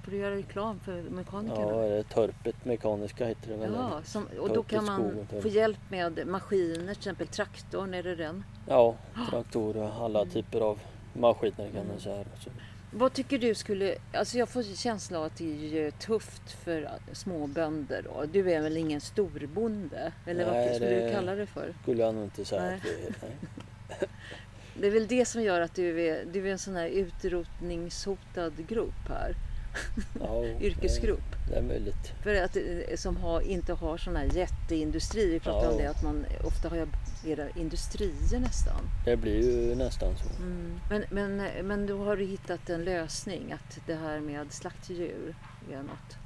Får 0.07 0.11
du 0.11 0.17
göra 0.17 0.35
reklam 0.35 0.79
för 0.79 1.01
mekanikerna? 1.01 1.61
ja, 1.61 1.83
är 1.83 1.89
det 1.89 2.03
Torpet 2.03 2.65
Mekaniska 2.65 3.25
heter 3.25 3.49
det 3.49 3.55
väl? 3.57 3.71
Ja, 3.75 4.01
som, 4.03 4.27
och 4.39 4.49
då 4.53 4.63
kan 4.63 4.85
man 4.85 5.27
få 5.41 5.47
hjälp 5.47 5.79
med 5.89 6.27
maskiner, 6.27 6.79
till 6.79 6.89
exempel 6.89 7.27
traktorn, 7.27 7.93
är 7.93 8.03
det 8.03 8.15
den? 8.15 8.43
Ja, 8.67 8.95
traktorer, 9.29 9.91
alla 10.05 10.21
Mm. 10.21 10.33
typer 10.33 10.59
av 10.61 10.79
maskiner 11.13 11.69
kan 11.75 11.87
man 11.87 11.99
säga. 11.99 12.23
Vad 12.91 13.13
tycker 13.13 13.37
du 13.39 13.55
skulle, 13.55 13.95
alltså 14.13 14.37
jag 14.37 14.49
får 14.49 14.63
känslan 14.75 15.19
av 15.19 15.25
att 15.25 15.37
det 15.37 15.77
är 15.87 15.91
tufft 15.91 16.51
för 16.51 16.89
små 17.13 17.47
bönder 17.47 18.01
då. 18.05 18.25
Du 18.31 18.51
är 18.51 18.61
väl 18.61 18.77
ingen 18.77 19.01
storbonde? 19.01 20.11
Eller 20.25 20.45
Nej, 20.51 20.65
vad 20.67 20.75
skulle 20.75 20.89
det- 20.89 21.07
du 21.07 21.13
kalla 21.13 21.35
det 21.35 21.45
för? 21.45 21.73
Skulle 21.81 22.01
jag 22.03 22.15
nog 22.15 22.23
inte 22.23 22.45
säga 22.45 22.61
Nej. 22.61 22.75
att 22.75 22.85
vi 22.85 22.89
är. 23.07 23.13
Nej. 23.21 24.07
Det 24.79 24.87
är 24.87 24.91
väl 24.91 25.07
det 25.07 25.25
som 25.25 25.41
gör 25.43 25.61
att 25.61 25.75
du 25.75 26.01
är, 26.07 26.25
du 26.33 26.47
är 26.47 26.51
en 26.51 26.59
sån 26.59 26.75
här 26.75 26.87
utrotningshotad 26.87 28.53
grupp 28.67 29.07
här, 29.09 29.33
Ja, 30.19 30.45
yrkesgrupp. 30.45 31.35
Det, 31.49 31.55
är 31.55 31.61
möjligt. 31.61 32.13
För 32.23 32.43
att, 32.43 32.55
eh, 32.55 32.95
som 32.95 33.17
har, 33.17 33.41
inte 33.41 33.73
har 33.73 33.97
sån 33.97 34.15
här 34.15 34.25
jätteindustri. 34.25 35.31
Vi 35.31 35.39
pratade 35.39 35.65
Ja. 35.65 35.71
om 35.71 35.77
det 35.77 35.87
att 35.89 36.03
man 36.03 36.25
ofta 36.43 36.69
har 36.69 36.87
era 37.25 37.49
industrier 37.55 38.39
nästan. 38.39 38.81
Det 39.05 39.17
blir 39.17 39.41
ju 39.69 39.75
nästan 39.75 40.13
så. 40.17 40.43
Mm. 40.43 40.79
Men, 40.89 41.03
men, 41.09 41.67
men 41.67 41.87
då 41.87 42.03
har 42.03 42.17
du 42.17 42.25
hittat 42.25 42.69
en 42.69 42.83
lösning 42.83 43.51
att 43.51 43.79
det 43.87 43.95
här 43.95 44.19
med 44.19 44.53
slaktdjur 44.53 45.35
är 45.71 45.77
något. 45.77 46.17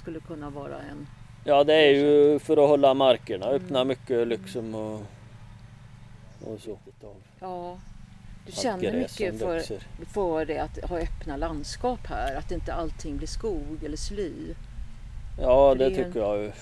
skulle 0.00 0.20
kunna 0.20 0.50
vara 0.50 0.80
en... 0.80 1.06
Ja 1.44 1.64
det 1.64 1.74
är 1.74 1.90
ju 1.94 2.38
för 2.38 2.52
att 2.56 2.68
hålla 2.68 2.94
markerna 2.94 3.46
öppna 3.46 3.84
mycket 3.84 4.28
liksom 4.28 4.74
och, 4.74 5.02
och 6.44 6.60
så. 6.60 6.78
Ja, 7.40 7.78
du 8.46 8.52
känner 8.52 8.92
mycket 8.92 9.38
för, 9.38 9.54
växer. 9.54 9.86
för 10.06 10.44
det 10.44 10.58
att 10.58 10.78
ha 10.90 10.98
öppna 10.98 11.36
landskap 11.36 12.06
här, 12.06 12.36
att 12.36 12.52
inte 12.52 12.72
allting 12.72 13.16
blir 13.16 13.28
skog 13.28 13.84
eller 13.84 13.96
sly. 13.96 14.32
Ja 15.40 15.74
det 15.74 15.88
det 15.88 15.96
tycker 16.04 16.20
jag 16.20 16.38
ju 16.42 16.52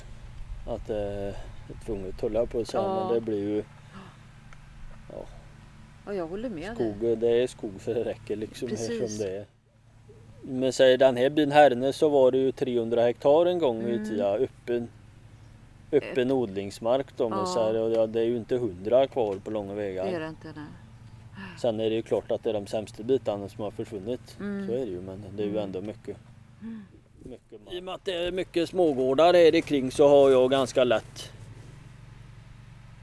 att 0.69 0.87
det 0.87 0.97
är 0.99 1.35
tvunget 1.87 2.21
höll 2.21 2.35
jag 2.35 2.51
på 2.51 2.61
att 2.61 2.69
säga 2.69 2.83
Ja. 2.83 3.05
men 3.05 3.15
det 3.15 3.21
blir 3.21 3.49
ju 3.49 3.65
Ja, 6.07 6.13
jag 6.15 6.27
håller 6.27 6.49
med 6.49 6.77
dig. 6.77 6.95
skog, 6.99 7.19
det 7.19 7.29
är 7.43 7.47
skog 7.47 7.81
för 7.81 7.95
det 7.95 8.05
räcker 8.05 8.37
liksom 8.37 8.69
här 8.69 8.77
Precis. 8.77 9.17
som 9.17 9.27
det 9.27 9.37
är. 9.37 9.47
Men 10.43 10.73
säg 10.73 10.97
den 10.99 11.17
här 11.17 11.31
byn 11.31 11.53
Herne 11.53 11.93
så 11.93 12.09
var 12.09 12.31
det 12.31 12.39
ju 12.39 12.53
300 12.53 13.03
hektar 13.03 13.47
en 13.47 13.59
gång 13.59 13.83
i 13.83 13.93
Mm. 13.95 14.05
tiden 14.05 14.27
öppen, 14.27 14.89
öppen 15.93 16.31
odlingsmark 16.31 17.07
då 17.17 17.29
men 17.29 17.39
Ja. 17.39 17.47
så 17.47 17.65
här, 17.65 17.79
och 17.81 17.91
ja, 17.93 18.07
det 18.07 18.21
är 18.21 18.25
ju 18.25 18.37
inte 18.37 18.55
100 18.57 19.07
kvar 19.07 19.37
på 19.45 19.51
långa 19.51 19.75
vägar. 19.75 20.05
Det 20.07 20.17
är 20.17 20.21
det 20.21 20.29
inte. 20.29 20.49
Nej. 20.57 20.65
Sen 21.61 21.81
är 21.81 21.91
det 21.91 21.97
ju 21.97 22.03
klart 22.03 22.31
att 22.31 22.43
det 22.43 22.51
är 22.51 22.55
de 22.55 22.67
sämsta 22.67 23.03
bitarna 23.03 23.49
som 23.49 23.65
har 23.65 23.71
försvunnit. 23.71 24.37
Mm. 24.41 24.67
Så 24.67 24.73
är 24.73 24.79
det 24.79 24.85
ju 24.93 25.01
men 25.01 25.23
det 25.37 25.43
är 25.43 25.47
ju 25.47 25.59
ändå 25.59 25.81
mycket. 25.81 26.17
mycket 27.23 27.65
mark. 27.65 27.75
I 27.75 27.81
och 27.81 27.85
med 27.85 27.95
att 27.95 28.05
det 28.05 28.15
är 28.27 28.33
mycket 28.33 28.69
smågårdar 28.69 29.35
här 29.35 29.55
i 29.55 29.63
kring 29.63 29.91
så 29.91 30.09
har 30.09 30.31
jag 30.31 30.51
ganska 30.51 30.85
lätt 30.85 31.33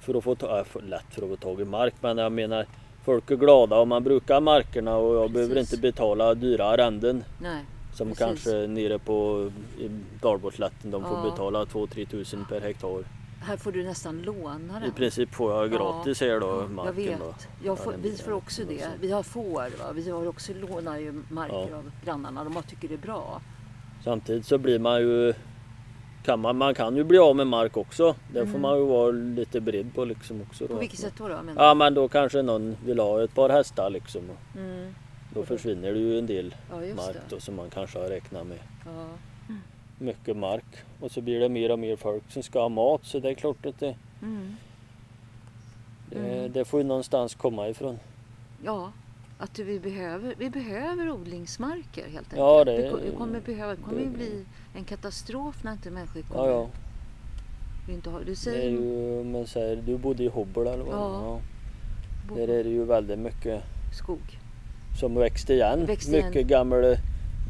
för 0.02 0.14
att 0.18 0.24
få, 0.24 0.36
ta, 0.36 0.60
äh, 0.60 0.64
för, 0.66 0.82
lätt 0.82 1.06
för 1.10 1.22
att 1.24 1.30
få 1.30 1.36
tag 1.36 1.62
i 1.62 1.66
mark 1.66 1.94
men 2.02 2.18
jag 2.18 2.32
menar 2.32 2.66
folk 3.04 3.32
är 3.32 3.36
glada 3.36 3.80
om 3.80 3.90
man 3.90 4.04
brukar 4.04 4.42
markerna 4.42 4.98
och 4.98 5.16
jag 5.16 5.32
behöver 5.32 5.56
Precis. 5.56 5.74
inte 5.74 5.82
betala 5.82 6.34
dyra 6.34 6.66
arrenden 6.66 7.24
Nej. 7.42 7.66
som 7.94 8.08
Precis. 8.08 8.20
kanske 8.26 8.68
nere 8.68 9.00
på 9.00 9.50
i 9.80 9.90
Dalborgslätten 10.22 10.92
de 10.92 11.04
får 11.04 11.18
Ja. 11.18 11.32
betala 11.32 11.66
2-3 11.66 12.06
tusen 12.06 12.46
per 12.50 12.62
hektar. 12.62 13.04
Här 13.44 13.58
får 13.58 13.72
du 13.72 13.84
nästan 13.84 14.22
låna 14.22 14.80
den. 14.80 14.90
I 14.90 14.92
princip 14.92 15.34
får 15.34 15.52
jag 15.54 15.74
Ja. 15.74 15.78
gratis 15.78 16.22
här 16.22 16.40
då 16.40 16.48
Jag 16.48 16.72
marken. 16.72 16.96
vet. 16.96 17.20
Då. 17.20 17.34
Jag 17.64 17.80
får, 17.80 17.94
Ja, 17.94 18.00
vi 18.04 18.18
får 18.18 18.32
också 18.32 18.62
det. 18.68 18.88
Vi 19.02 19.12
har 19.12 19.24
får. 19.24 19.54
Va? 19.80 19.92
Vi 19.94 20.10
har 20.10 20.28
också 20.28 20.54
lånar 20.54 20.98
ju 20.98 21.24
marker 21.30 21.68
Ja. 21.72 21.78
av 21.78 21.92
grannarna. 22.06 22.44
De 22.44 22.64
tycker 22.64 22.88
det 22.88 22.94
är 22.94 22.98
bra. 22.98 23.42
Samtidigt 24.04 24.46
så 24.46 24.58
blir 24.58 24.80
man 24.80 25.02
ju 25.02 25.34
kan 26.26 26.40
man, 26.40 26.58
man 26.58 26.74
kan 26.74 26.96
ju 26.96 27.04
bli 27.04 27.18
av 27.18 27.36
med 27.36 27.48
mark 27.48 27.78
också. 27.78 28.16
Det 28.34 28.40
får 28.40 28.48
Mm. 28.48 28.62
man 28.62 28.78
ju 28.78 28.86
vara 28.86 29.12
lite 29.12 29.62
beredd 29.62 29.96
på 29.96 30.06
liksom 30.06 30.42
också. 30.42 30.68
Då. 30.68 30.74
På 30.74 30.80
vilket 30.80 31.00
sätt 31.00 31.14
då? 31.18 31.28
då 31.28 31.36
Ja 31.56 31.74
men 31.74 31.94
då 31.94 32.08
kanske 32.08 32.42
någon 32.42 32.78
vill 32.86 33.00
ha 33.00 33.24
ett 33.24 33.36
par 33.36 33.50
hästar 33.50 33.90
liksom. 33.90 34.22
Mm. 34.58 34.96
Då 35.34 35.46
försvinner 35.46 35.94
det 35.94 36.00
ju 36.00 36.18
en 36.18 36.26
del 36.26 36.56
Ja, 36.70 36.76
mark 36.96 37.16
då 37.30 37.40
som 37.40 37.56
man 37.56 37.70
kanske 37.70 38.00
har 38.00 38.06
räknat 38.10 38.48
med. 38.48 38.58
Ja. 38.86 39.08
Mycket 40.02 40.38
mark. 40.38 40.66
Och 41.00 41.12
så 41.12 41.22
blir 41.22 41.40
det 41.40 41.50
mer 41.50 41.72
och 41.72 41.80
mer 41.80 41.96
folk 41.96 42.24
som 42.32 42.44
ska 42.44 42.62
ha 42.62 42.70
mat 42.70 43.06
så 43.06 43.20
det 43.20 43.30
är 43.30 43.34
klart 43.34 43.66
att 43.66 43.80
det, 43.80 43.96
Mm. 44.22 44.56
det, 46.10 46.20
Mm. 46.20 46.52
det 46.52 46.66
får 46.66 46.80
ju 46.80 46.88
någonstans 46.88 47.36
komma 47.36 47.70
ifrån. 47.70 48.00
ja. 48.64 48.92
Att 49.38 49.60
vi 49.60 49.80
behöver, 49.80 50.36
vi 50.38 50.50
behöver 50.50 51.12
odlingsmarker 51.12 52.02
helt 52.04 52.16
enkelt. 52.16 52.38
Ja, 52.38 52.64
det- 52.66 52.78
det 52.78 53.12
kommer, 53.18 53.40
behöva, 53.40 53.76
det 53.76 53.82
kommer 53.82 54.00
ju 54.02 54.10
bli 54.10 54.46
en 54.76 54.84
katastrof 54.84 55.64
när 55.64 55.72
inte 55.72 55.92
människor 55.92 56.22
kommer. 56.22 56.50
Ja 56.50 56.52
ja. 56.52 56.68
Vi 57.88 57.94
inte 57.94 58.10
har, 58.10 58.20
du 58.20 58.26
Det 58.26 58.32
är 58.32 58.36
säger 58.36 58.70
ju, 58.70 59.24
men 59.24 59.48
säger, 59.48 59.76
du 59.76 59.98
bodde 59.98 60.24
i 60.24 60.28
Hobble 60.28 60.74
eller 60.74 60.84
vad? 60.84 60.96
Ja. 60.96 61.40
ja. 62.30 62.36
Där 62.36 62.48
är 62.48 62.64
det 62.64 62.70
ju 62.70 62.86
väldigt 62.86 63.20
mycket 63.20 63.64
skog. 63.98 64.40
som 65.00 65.16
växte 65.16 65.54
igen. 65.54 65.86
Växte 65.86 66.12
mycket 66.12 66.36
igen. 66.36 66.48
gammal 66.48 66.96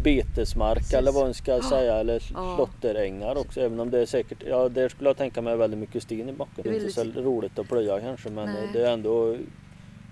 betesmark 0.04 0.78
Precis. 0.78 0.94
eller 0.94 1.12
vad 1.12 1.24
man 1.24 1.34
ska 1.34 1.52
Ja. 1.52 1.62
säga 1.64 1.96
eller 1.96 2.24
Ja. 2.34 2.56
slåtterängar 2.56 3.36
också 3.38 3.62
även 3.62 3.80
om 3.80 3.92
det 3.92 4.00
är 4.00 4.06
säkert, 4.06 4.44
ja 4.48 4.70
där 4.70 4.90
skulle 4.90 5.10
jag 5.10 5.18
tänka 5.18 5.42
mig 5.42 5.58
väldigt 5.58 5.80
mycket 5.80 6.04
sten 6.04 6.30
i 6.30 6.34
backen. 6.34 6.64
Det 6.64 6.70
är 6.70 6.74
Inte 6.74 6.92
så 6.92 7.04
roligt 7.04 7.60
att 7.60 7.68
plöja 7.68 8.00
kanske 8.00 8.30
men 8.30 8.46
Nej. 8.46 8.70
det 8.74 8.88
är 8.88 8.94
ändå 8.94 9.38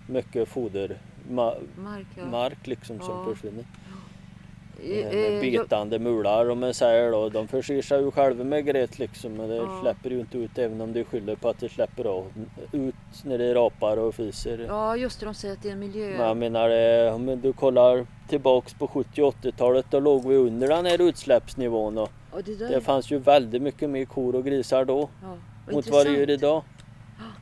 mycket 0.08 0.48
fodermark 0.48 1.58
Mark, 1.78 2.08
ja. 2.18 2.26
mark 2.26 2.68
liksom 2.68 3.00
som 3.00 3.10
Ja. 3.28 3.34
försvinner. 3.34 3.60
Eh, 3.60 3.66
Det 3.66 3.68
här 3.68 4.69
eh, 4.69 4.69
med 4.84 5.44
jag- 5.54 5.62
betande 5.64 6.00
mular 6.00 6.50
om 6.50 6.60
man 6.60 6.74
säger 6.74 7.12
då, 7.12 7.30
de 7.30 7.48
förser 7.48 7.82
sig 7.82 8.02
ju 8.02 8.12
själva 8.12 8.44
med 8.44 8.66
gret 8.66 9.00
liksom 9.00 9.34
men 9.34 9.50
det 9.50 9.56
Ja. 9.56 9.80
släpper 9.82 10.10
ju 10.10 10.20
inte 10.20 10.38
ut 10.38 10.58
även 10.58 10.82
om 10.82 10.94
de 10.94 11.04
skyller 11.04 11.36
på 11.36 11.50
att 11.50 11.60
det 11.60 11.70
släpper 11.70 12.06
av, 12.06 12.26
ut 12.72 12.96
när 13.24 13.38
det 13.38 13.54
rapar 13.54 13.98
och 13.98 14.16
fiser. 14.16 14.66
Ja, 14.68 14.96
just 14.96 15.20
det. 15.20 15.26
De 15.26 15.34
säger 15.34 15.54
att 15.54 15.64
det 15.64 15.70
är 15.70 15.74
en 15.74 15.80
miljö... 15.80 16.08
Men 16.18 16.28
jag 16.28 16.38
menar, 16.38 16.70
eh, 17.06 17.16
om 17.16 17.42
du 17.42 17.54
kollar 17.54 18.06
tillbaks 18.30 18.74
på 18.74 18.88
70 18.88 19.22
och 19.22 19.28
80-talet 19.44 19.86
då 19.90 20.00
låg 20.00 20.28
vi 20.28 20.36
under 20.36 20.68
den 20.68 20.86
här 20.86 21.02
utsläppsnivån 21.02 21.98
och 21.98 22.10
Ja, 22.34 22.42
det, 22.46 22.56
det 22.56 22.82
fanns 22.82 23.12
ju 23.12 23.18
väldigt 23.18 23.62
mycket 23.62 23.90
mer 23.90 24.06
kor 24.06 24.36
och 24.36 24.46
grisar 24.46 24.86
då 24.86 25.10
ja, 25.22 25.74
mot 25.74 25.88
vad 25.88 26.06
det 26.06 26.12
gör 26.12 26.30
idag. 26.30 26.64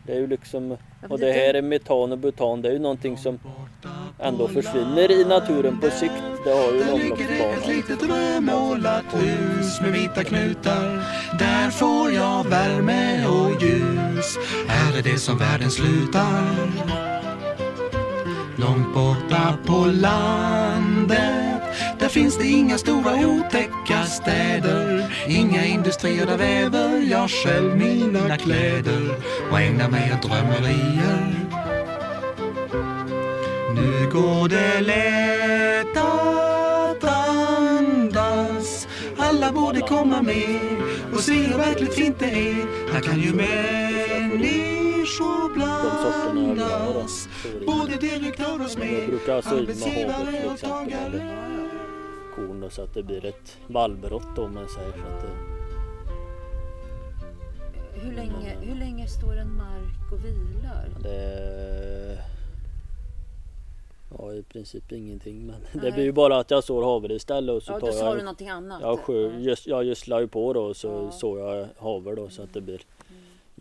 Det 0.08 0.14
är 0.14 0.20
ju 0.20 0.28
liksom, 0.28 0.78
och 1.10 1.20
det 1.20 1.32
här 1.32 1.54
är 1.54 1.62
metan 1.62 2.12
och 2.12 2.18
butan, 2.18 2.62
det 2.62 2.70
är 2.70 2.74
ju 2.74 2.80
någonting 2.80 3.18
som 3.18 3.40
ändå 4.20 4.48
försvinner 4.48 5.12
i 5.12 5.26
naturen 5.26 5.80
på 5.80 5.90
sikt. 5.90 6.14
Det 6.44 6.50
har 6.50 6.72
ju 6.72 6.82
en 6.82 6.88
ett 6.88 6.94
omloppsbana. 6.94 7.68
litet 7.68 8.04
rödmålat 8.10 9.06
hus 9.14 9.82
med 9.82 9.92
vita 9.92 10.24
knutar. 10.24 11.04
Där 11.40 11.70
får 11.70 12.12
jag 12.12 12.50
värme 12.50 13.26
och 13.28 13.62
ljus. 13.62 14.38
Här 14.68 14.98
är 14.98 15.04
det 15.04 15.20
som 15.20 15.38
världen 15.38 15.72
slutar. 15.72 16.44
Långt 18.58 18.94
borta 18.94 19.58
på 19.66 19.86
landet 19.86 21.57
finns 22.18 22.38
det 22.38 22.48
inga 22.48 22.78
stora 22.78 23.28
otäcka 23.28 24.04
städer. 24.04 25.14
Inga 25.28 25.66
industrier 25.66 26.26
där 26.26 26.38
väver 26.38 27.02
jag 27.12 27.30
själv 27.30 27.78
mina 27.78 28.38
kläder 28.38 29.16
och 29.52 29.60
ägnar 29.60 29.90
mig 29.90 30.14
åt 30.14 30.22
drömmerier. 30.22 31.34
Nu 33.76 34.10
går 34.14 34.50
det 34.50 34.82
lätt 34.82 35.98
att 35.98 37.04
andas. 37.04 38.88
Alla 39.18 39.52
borde 39.52 39.80
komma 39.80 40.22
med 40.22 40.60
och 41.14 41.20
se 41.20 41.34
hur 41.34 41.58
verkligt 41.58 41.94
fint 41.94 42.20
det 42.20 42.26
är. 42.26 42.92
Här 42.94 43.02
kan 43.02 43.20
ju 43.20 43.34
människor 43.34 44.74
blandas. 45.54 47.30
Både 47.66 47.96
direktör 47.96 48.62
och 48.64 48.72
smed 48.72 49.20
Arbetsgivare 49.28 50.46
och 50.46 50.60
tagare 50.60 51.67
då, 52.68 52.72
så 52.72 52.82
att 52.82 52.94
det 52.94 53.04
blir 53.04 53.26
ett 53.26 53.58
vallbrott 53.68 54.28
då 54.36 54.44
om 54.44 54.54
man 54.54 54.68
säger 54.70 54.92
så 54.92 54.98
att 54.98 55.22
det, 55.22 55.30
Hur 58.00 58.12
länge, 58.16 58.56
hur 58.62 58.76
länge 58.76 59.08
står 59.08 59.38
en 59.38 59.56
mark 59.58 60.12
och 60.14 60.26
vilar? 60.26 60.90
det 61.04 62.18
Ja 64.18 64.34
i 64.34 64.44
princip 64.44 64.92
ingenting 64.92 65.46
men 65.48 65.56
det 65.74 65.80
Nej. 65.82 65.92
blir 65.92 66.04
ju 66.04 66.12
bara 66.12 66.38
att 66.38 66.52
jag 66.52 66.64
sår 66.64 66.84
havre 66.84 67.14
istället 67.16 67.56
och 67.56 67.64
så 67.64 67.72
Ja, 67.74 67.80
tar 67.80 67.88
då 67.92 67.98
jag 67.98 68.16
du 68.18 68.22
någonting 68.22 68.50
annat. 68.50 68.82
Jag, 68.82 69.00
sjö, 69.00 69.38
göds, 69.40 69.68
jag 69.68 69.84
gödslar 69.84 70.20
ju 70.20 70.28
på 70.28 70.54
då 70.54 70.62
och 70.64 70.78
så 70.78 70.88
Ja. 70.88 71.12
sår 71.12 71.40
jag 71.40 71.68
haver 71.78 72.16
då 72.16 72.30
så 72.30 72.44
att 72.44 72.54
det 72.54 72.62
blir 72.62 72.82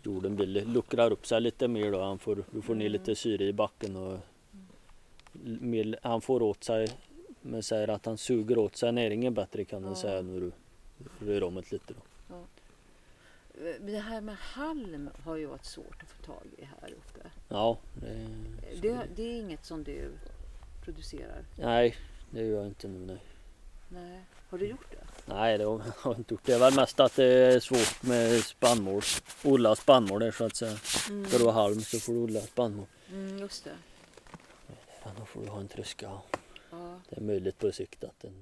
Jorden 0.03 0.35
blir, 0.35 0.47
li- 0.47 0.65
luckrar 0.65 1.11
upp 1.11 1.25
sig 1.27 1.41
lite 1.41 1.67
mer 1.67 1.91
då. 1.91 2.01
Han 2.03 2.19
får, 2.19 2.43
du 2.51 2.61
får 2.61 2.75
ner 2.75 2.89
lite 2.89 3.15
syre 3.15 3.43
i 3.43 3.53
backen 3.53 3.95
och 3.95 4.17
mer, 5.61 5.99
han 6.03 6.21
får 6.21 6.41
åt 6.43 6.63
sig 6.63 6.87
men 7.47 7.63
säger 7.63 7.87
att 7.87 8.05
han 8.05 8.17
suger 8.17 8.57
åt 8.57 8.75
sig 8.77 8.91
näringen 8.91 9.33
bättre 9.33 9.65
kan 9.65 9.81
man 9.81 9.91
Ja. 9.91 9.95
säga 9.97 10.21
när 10.21 10.39
du 10.39 10.51
rör 11.19 11.43
om 11.43 11.55
det 11.55 11.71
lite 11.71 11.93
då. 11.93 12.01
Det 13.79 13.97
här 13.99 14.21
med 14.21 14.35
halm 14.37 15.09
har 15.23 15.35
ju 15.35 15.45
varit 15.45 15.65
svårt 15.65 16.03
att 16.03 16.09
få 16.09 16.23
tag 16.25 16.43
i 16.57 16.63
här 16.81 16.91
uppe. 16.91 17.29
Ja, 17.49 17.77
det, 18.01 18.81
Det, 18.81 19.07
det 19.15 19.23
är 19.23 19.39
inget 19.39 19.65
som 19.65 19.83
du 19.83 20.11
producerar? 20.85 21.43
nej 21.55 21.95
det 22.31 22.41
gör 22.45 22.57
jag 22.57 22.67
inte 22.67 22.87
nu 22.87 22.99
nej. 23.05 23.21
Nej. 23.89 24.21
Har 24.49 24.57
du 24.57 24.67
gjort 24.67 24.91
det? 24.91 25.33
Nej 25.33 25.57
det 25.57 25.63
har 25.63 25.81
jag 26.03 26.17
inte 26.17 26.33
gjort. 26.33 26.45
Det 26.45 26.53
är 26.53 26.59
väl 26.59 26.73
mest 26.75 26.99
att 26.99 27.15
det 27.15 27.25
är 27.25 27.59
svårt 27.59 28.03
med 28.03 28.43
spannmål. 28.43 29.01
Odla 29.43 29.75
spannmål 29.75 30.19
där 30.19 30.31
så 30.31 30.45
att 30.45 30.55
säga. 30.55 30.75
Ska 31.27 31.37
du 31.37 31.43
ha 31.43 31.51
halm 31.51 31.81
så 31.81 31.99
får 31.99 32.13
du 32.13 32.19
odla 32.19 32.41
spannmål. 32.41 32.85
Mm, 33.09 33.39
just 33.39 33.63
det. 33.63 33.75
Annars 35.03 35.29
får 35.29 35.41
du 35.41 35.47
ha 35.47 35.59
en 35.59 35.67
tröska. 35.67 36.11
Ja. 36.77 36.99
Det 37.09 37.17
är 37.17 37.21
möjligt 37.21 37.57
på 37.57 37.71
sikt 37.71 38.03
att 38.03 38.19
den 38.19 38.33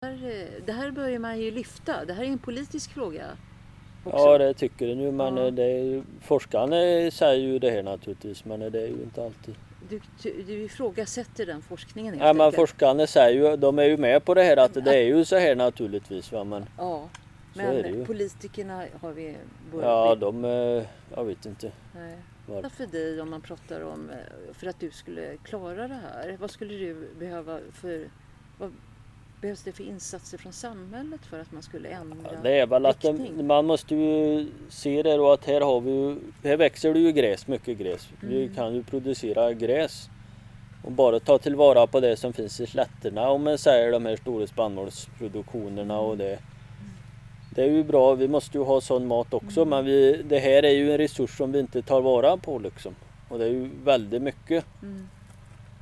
Det 0.00 0.72
här, 0.72 0.86
eh, 0.86 0.92
börjar 0.92 1.18
man 1.18 1.40
ju 1.40 1.50
lyfta. 1.50 2.04
Det 2.04 2.12
här 2.12 2.22
är 2.24 2.28
en 2.28 2.38
politisk 2.38 2.92
fråga. 2.92 3.36
Också. 4.04 4.18
Ja 4.18 4.38
det 4.38 4.54
tycker 4.54 4.86
den 4.86 5.00
ju 5.00 5.12
men 5.12 5.36
Ja. 5.36 5.50
det 5.50 5.62
är 5.62 6.02
forskarna 6.20 6.76
säger 7.10 7.46
ju 7.48 7.58
det 7.58 7.70
här 7.70 7.82
naturligtvis 7.82 8.44
men 8.44 8.60
det 8.60 8.82
är 8.82 8.86
ju 8.86 9.02
inte 9.02 9.24
alltid. 9.24 9.54
Du, 9.88 10.00
du, 10.22 10.64
ifrågasätter 10.64 11.46
den 11.46 11.62
forskningen 11.62 12.14
helt 12.14 12.26
Ja 12.26 12.32
men 12.32 12.52
forskarna 12.52 13.06
säger 13.06 13.50
ju, 13.50 13.56
de 13.56 13.78
är 13.78 13.84
ju 13.84 13.96
med 13.96 14.24
på 14.24 14.34
det 14.34 14.42
här 14.42 14.56
att 14.56 14.74
det 14.74 14.96
är 14.96 15.06
ju 15.06 15.24
så 15.24 15.36
här 15.36 15.54
naturligtvis 15.54 16.32
va 16.32 16.44
men 16.44 16.66
Ja, 16.78 17.08
men 17.54 18.04
politikerna 18.06 18.84
har 19.00 19.12
vi... 19.12 19.36
ja 19.82 20.14
de, 20.14 20.44
eh, 20.44 20.82
jag 21.14 21.24
vet 21.24 21.46
inte. 21.46 21.72
Nej. 21.94 22.16
Var- 22.46 22.68
för 22.68 22.86
dig 22.86 23.20
om 23.20 23.30
man 23.30 23.40
pratar 23.40 23.80
om 23.80 24.10
eh, 24.10 24.16
för 24.54 24.66
att 24.66 24.80
du 24.80 24.90
skulle 24.90 25.36
klara 25.36 25.88
det 25.88 25.94
här? 26.12 26.36
Vad 26.40 26.50
skulle 26.50 26.74
du 26.74 27.08
behöva 27.18 27.58
för... 27.72 28.08
Vad 28.58 28.72
behövs 29.40 29.62
det 29.62 29.72
för 29.72 29.84
insatser 29.84 30.38
från 30.38 30.52
samhället 30.52 31.20
för 31.26 31.40
att 31.40 31.52
man 31.52 31.62
skulle 31.62 31.88
ändra 31.88 32.16
Ja, 32.32 32.38
det 32.42 32.52
är 32.60 32.66
väl 32.66 32.86
att 32.86 33.00
de, 33.00 33.18
riktning? 33.18 33.46
man 33.46 33.66
måste 33.66 33.94
ju 33.94 34.46
se 34.68 35.02
det 35.02 35.16
då 35.16 35.32
att 35.32 35.44
här 35.44 35.60
har 35.60 35.80
vi 35.80 35.90
ju, 35.90 36.16
här 36.44 36.56
växer 36.56 36.94
det 36.94 37.00
ju 37.00 37.12
gräs, 37.12 37.46
mycket 37.46 37.78
gräs. 37.78 38.08
Vi 38.20 38.42
Mm. 38.44 38.54
kan 38.54 38.74
ju 38.74 38.82
producera 38.82 39.52
gräs 39.52 40.08
och 40.84 40.92
bara 40.92 41.20
ta 41.20 41.38
tillvara 41.38 41.86
på 41.86 42.00
det 42.00 42.16
som 42.16 42.32
finns 42.32 42.60
i 42.60 42.66
slätterna 42.66 43.28
om 43.28 43.44
man 43.44 43.58
säger 43.58 43.92
de 43.92 44.06
här 44.06 44.16
stora 44.16 44.46
spannmålsproduktionerna 44.46 45.98
och 45.98 46.16
det. 46.16 46.38
Det 47.56 47.62
är 47.62 47.66
ju 47.70 47.84
bra, 47.84 48.14
vi 48.14 48.28
måste 48.28 48.58
ju 48.58 48.64
ha 48.64 48.80
sån 48.80 49.06
mat 49.06 49.34
också 49.34 49.60
Mm. 49.60 49.68
men 49.68 49.84
vi, 49.84 50.22
det 50.28 50.38
här 50.38 50.62
är 50.62 50.70
ju 50.70 50.92
en 50.92 50.98
resurs 50.98 51.36
som 51.36 51.52
vi 51.52 51.60
inte 51.60 51.82
tar 51.82 52.00
vara 52.00 52.36
på 52.36 52.58
liksom. 52.58 52.94
Och 53.28 53.38
det 53.38 53.44
är 53.44 53.48
ju 53.50 53.70
väldigt 53.84 54.22
mycket 54.22 54.64
Mm. 54.82 55.08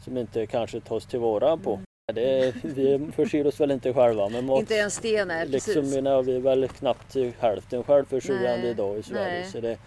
som 0.04 0.18
inte 0.18 0.46
kanske 0.46 0.80
tas 0.80 1.06
tillvara 1.06 1.56
på. 1.56 1.80
Det 2.14 2.38
är, 2.46 2.54
vi 2.62 3.12
förser 3.16 3.46
oss 3.46 3.60
väl 3.60 3.70
inte 3.70 3.92
själva 3.94 4.28
med 4.28 4.44
mat. 4.44 4.60
Inte 4.60 4.74
ens 4.74 4.98
det, 4.98 5.24
nej 5.24 5.46
Liksom 5.48 5.74
precis. 5.74 5.94
menar 5.94 6.22
vi 6.22 6.36
är 6.36 6.40
väl 6.40 6.68
knappt 6.68 7.16
hälften 7.38 7.84
självförsörjande 7.84 8.68
idag 8.68 8.98
i 8.98 9.02
Sverige. 9.02 9.24
nej. 9.40 9.50
Så 9.52 9.60
det, 9.60 9.78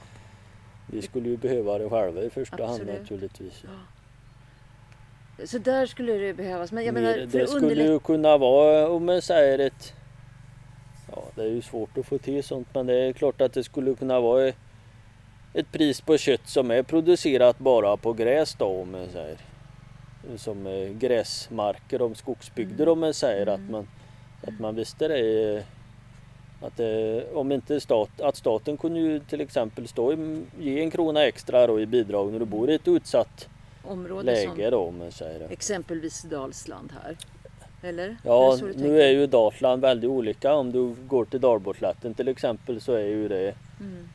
vi 0.91 1.01
skulle 1.01 1.29
ju 1.29 1.37
behöva 1.37 1.77
det 1.77 1.89
själva 1.89 2.21
i 2.21 2.29
första 2.29 2.65
hand 2.65 2.81
Absolut. 2.81 2.99
naturligtvis. 3.01 3.63
Så 5.45 5.57
där 5.57 5.85
skulle 5.85 6.13
det 6.13 6.33
behövas. 6.33 6.71
Men 6.71 6.85
jag 6.85 6.93
menar, 6.93 7.13
för 7.29 7.39
det 7.39 7.47
skulle 7.47 7.83
ju 7.83 7.99
kunna 7.99 8.37
vara 8.37 8.89
om 8.89 9.05
man 9.05 9.21
säger 9.21 9.59
ett 9.59 9.93
Ja 11.11 11.23
det 11.35 11.41
är 11.41 11.47
ju 11.49 11.61
svårt 11.61 11.97
att 11.97 12.05
få 12.05 12.17
till 12.17 12.43
sånt 12.43 12.67
men 12.73 12.85
det 12.85 12.93
är 12.93 13.13
klart 13.13 13.41
att 13.41 13.53
det 13.53 13.63
skulle 13.63 13.95
kunna 13.95 14.19
vara 14.19 14.53
ett 15.53 15.71
pris 15.71 16.01
på 16.01 16.17
kött 16.17 16.47
som 16.49 16.71
är 16.71 16.83
producerat 16.83 17.59
bara 17.59 17.97
på 17.97 18.13
gräs 18.13 18.55
då 18.59 18.65
om 18.65 18.91
man 18.91 19.07
säger. 19.11 19.37
Som 20.37 20.67
eh, 20.67 20.89
gräsmarker 20.89 22.01
om 22.01 22.15
skogsbygder 22.15 22.83
Mm. 22.83 22.91
om 22.91 22.99
man 22.99 23.13
säger 23.13 23.47
att 23.47 23.59
man 23.69 23.87
att 24.47 24.59
man 24.59 24.75
visste 24.75 25.07
det 25.07 25.55
eh, 25.57 25.63
att 26.61 26.79
eh, 26.79 27.37
om 27.37 27.51
inte 27.51 27.79
stat, 27.79 28.21
att 28.21 28.35
staten 28.35 28.77
kunde 28.77 28.99
ju 28.99 29.19
till 29.19 29.41
exempel 29.41 29.87
stå 29.87 30.13
i, 30.13 30.43
ge 30.59 30.79
en 30.81 30.91
krona 30.91 31.23
extra 31.23 31.67
då 31.67 31.79
i 31.79 31.85
bidrag 31.85 32.31
när 32.31 32.39
du 32.39 32.45
bor 32.45 32.69
i 32.69 32.75
ett 32.75 32.87
utsatt 32.87 33.49
område 33.83 34.23
läge 34.23 34.69
då 34.69 34.77
om 34.77 34.97
man 34.97 35.11
säger 35.11 35.39
det. 35.39 35.45
exempelvis 35.45 36.21
Dalsland 36.21 36.93
här. 37.03 37.17
Eller? 37.81 38.03
Är 38.07 38.17
Ja, 38.23 38.51
det 38.51 38.57
så 38.57 38.79
nu 38.79 39.01
är 39.01 39.09
ju 39.11 39.27
Dalsland 39.27 39.81
väldigt 39.81 40.09
olika. 40.09 40.53
Om 40.53 40.71
du 40.71 40.95
går 41.07 41.25
till 41.25 41.41
Dalborgslätten 41.41 42.13
till 42.13 42.27
exempel 42.27 42.81
så 42.81 42.93
är 42.93 43.05
ju 43.05 43.27
det 43.27 43.53
Mm. 43.79 44.07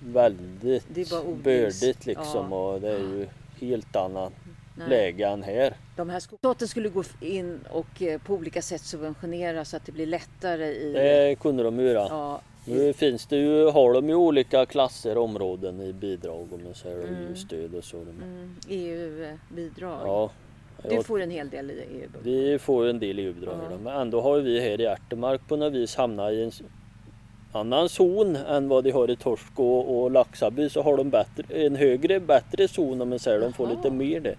väldigt 0.00 0.84
Det 0.94 1.00
är 1.00 1.34
bördigt 1.42 2.06
liksom 2.06 2.46
Ja. 2.52 2.72
och 2.72 2.80
det 2.80 2.88
är 2.88 2.98
ju 2.98 3.26
helt 3.60 3.96
annat 3.96 4.32
Nej. 4.76 4.88
läge 4.88 5.26
än 5.28 5.42
här. 5.42 5.74
De 5.96 6.10
här. 6.10 6.20
Staten 6.20 6.68
skulle 6.68 6.88
gå 6.88 7.04
in 7.20 7.60
och 7.70 8.02
eh, 8.02 8.20
på 8.20 8.34
olika 8.34 8.62
sätt 8.62 8.80
subventionera 8.80 9.64
så 9.64 9.76
att 9.76 9.86
det 9.86 9.92
blir 9.92 10.06
lättare 10.06 10.66
i... 10.66 10.92
Det 10.92 11.36
kunde 11.40 11.62
de 11.62 11.80
göra. 11.80 12.06
Ja, 12.10 12.40
Nu 12.64 12.92
finns 12.92 13.26
det 13.26 13.36
ju, 13.36 13.70
har 13.70 13.92
de 13.94 14.08
ju 14.08 14.14
olika 14.14 14.66
klasser 14.66 15.18
områden 15.18 15.80
i 15.80 15.92
bidrag 15.92 16.48
om 16.52 16.64
man 16.64 16.74
säger 16.74 16.98
och 17.02 17.08
Mm. 17.08 17.36
stöd 17.36 17.74
och 17.74 17.84
så. 17.84 17.96
mm, 17.96 18.56
EU-bidrag. 18.68 20.00
Ja, 20.04 20.30
Du 20.88 21.02
får 21.02 21.20
en 21.20 21.30
hel 21.30 21.50
del 21.50 21.70
i 21.70 21.74
EU-bidrag. 21.74 22.20
Vi 22.22 22.58
får 22.58 22.86
en 22.86 22.98
del 22.98 23.18
EU-bidrag 23.18 23.54
Ja. 23.70 23.76
men 23.84 24.00
ändå 24.00 24.20
har 24.20 24.38
vi 24.38 24.60
här 24.60 24.80
i 24.80 24.84
Ärtemark 24.84 25.40
på 25.48 25.56
något 25.56 25.72
vis 25.72 25.96
hamnat 25.96 26.32
i 26.32 26.42
en 26.42 26.50
annan 27.52 27.88
zon 27.88 28.36
än 28.36 28.68
vad 28.68 28.84
de 28.84 28.90
har 28.90 29.10
i 29.10 29.16
Torsk 29.16 29.52
och, 29.60 30.02
och 30.02 30.10
Laxaby 30.10 30.68
så 30.68 30.82
har 30.82 30.96
de 30.96 31.10
bättre, 31.10 31.64
en 31.66 31.76
högre, 31.76 32.20
bättre 32.20 32.68
zon 32.68 33.02
om 33.02 33.08
man 33.08 33.18
säger. 33.18 33.40
De 33.40 33.52
får 33.52 33.66
Jaha. 33.66 33.76
lite 33.76 33.90
mer 33.90 34.20
det. 34.20 34.34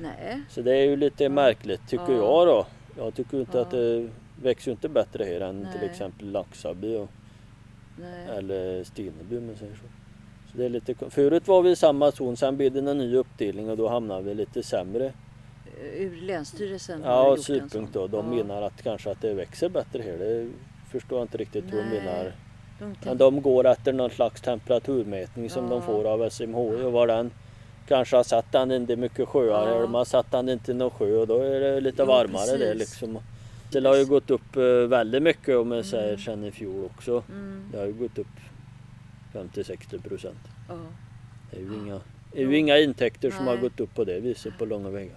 Nej. 0.00 0.40
Så 0.50 0.62
det 0.62 0.76
är 0.76 0.84
ju 0.84 0.96
lite 0.96 1.28
märkligt 1.28 1.88
tycker 1.88 2.12
Ja. 2.12 2.44
jag 2.44 2.46
då. 2.46 2.66
Jag 2.98 3.14
tycker 3.14 3.40
inte 3.40 3.58
Ja. 3.58 3.62
att 3.62 3.70
det 3.70 4.08
växer 4.42 4.70
inte 4.70 4.88
bättre 4.88 5.24
här 5.24 5.40
än 5.40 5.68
till 5.72 5.80
Nej. 5.80 5.90
exempel 5.90 6.30
Laxaby 6.30 6.96
och, 6.96 7.08
Nej. 8.00 8.36
eller 8.38 8.84
Steneby 8.84 9.38
om 9.38 9.46
man 9.46 9.56
säger 9.56 9.74
så. 9.74 9.82
så 10.52 10.58
det 10.58 10.64
är 10.64 10.68
lite, 10.68 10.94
förut 11.10 11.48
var 11.48 11.62
vi 11.62 11.70
i 11.70 11.76
samma 11.76 12.12
zon, 12.12 12.36
sen 12.36 12.56
blev 12.56 12.72
det 12.72 12.90
en 12.90 12.98
ny 12.98 13.16
uppdelning 13.16 13.70
och 13.70 13.76
då 13.76 13.88
hamnade 13.88 14.22
vi 14.22 14.34
lite 14.34 14.62
sämre. 14.62 15.12
Ur 15.96 16.20
Länsstyrelsen 16.22 17.02
Ja, 17.04 17.36
synpunkt 17.40 17.92
då. 17.94 18.06
De 18.06 18.26
Ja. 18.38 18.44
menar 18.44 18.62
att 18.62 18.82
kanske 18.82 19.10
att 19.10 19.20
det 19.20 19.34
växer 19.34 19.68
bättre 19.68 20.02
här. 20.02 20.18
Det 20.18 20.48
förstår 20.90 21.18
jag 21.18 21.24
inte 21.24 21.38
riktigt 21.38 21.64
hur 21.64 21.70
de 21.82 21.88
Nej. 21.88 22.00
menar. 22.04 22.32
De 22.78 22.94
Men 23.04 23.16
de 23.18 23.42
går 23.42 23.66
efter 23.66 23.92
någon 23.92 24.10
slags 24.10 24.40
temperaturmätning 24.40 25.50
som 25.50 25.68
de 25.68 25.74
Ja. 25.74 25.80
får 25.80 26.04
av 26.04 26.30
SMHI 26.30 26.82
och 26.84 26.92
var 26.92 27.06
den 27.06 27.30
kanske 27.88 28.16
har 28.16 28.24
satt 28.24 28.52
den 28.52 28.70
inte 28.70 28.96
mycket 28.96 29.28
sjöar 29.28 29.62
Ja. 29.62 29.68
eller 29.70 29.80
de 29.82 29.94
har 29.94 30.04
satt 30.04 30.30
den 30.30 30.48
inte 30.48 30.74
någon 30.74 30.90
sjö 30.90 31.16
och 31.16 31.26
då 31.26 31.38
är 31.38 31.60
det 31.60 31.80
lite 31.80 32.02
Ja, 32.02 32.06
varmare 32.06 32.56
det 32.56 32.58
precis. 32.72 32.78
liksom. 32.78 33.18
Det 33.72 33.88
har 33.88 33.96
ju 33.96 34.04
gått 34.06 34.30
upp 34.30 34.56
eh, 34.56 34.62
väldigt 34.88 35.22
mycket 35.22 35.56
om 35.56 35.68
man 35.68 35.84
säger 35.84 36.08
Mm. 36.08 36.20
sen 36.20 36.44
i 36.44 36.50
fjol 36.50 36.84
också. 36.84 37.22
Mm, 37.28 37.68
Det 37.72 37.78
har 37.78 37.86
ju 37.86 37.92
gått 37.92 38.18
upp 38.18 38.26
50-60 39.32 39.98
procent. 40.08 40.38
ja. 40.68 40.74
Det 41.50 41.56
är 41.56 41.60
ju 41.60 41.74
inga, 41.74 42.00
det 42.32 42.42
är 42.42 42.46
ju 42.46 42.56
inga 42.58 42.78
intäkter 42.78 43.30
som 43.30 43.46
har 43.46 43.54
Nej. 43.54 43.62
gått 43.62 43.80
upp 43.80 43.94
på 43.94 44.04
det 44.04 44.20
viset 44.20 44.58
på 44.58 44.64
långa 44.64 44.88
vägar. 44.90 45.16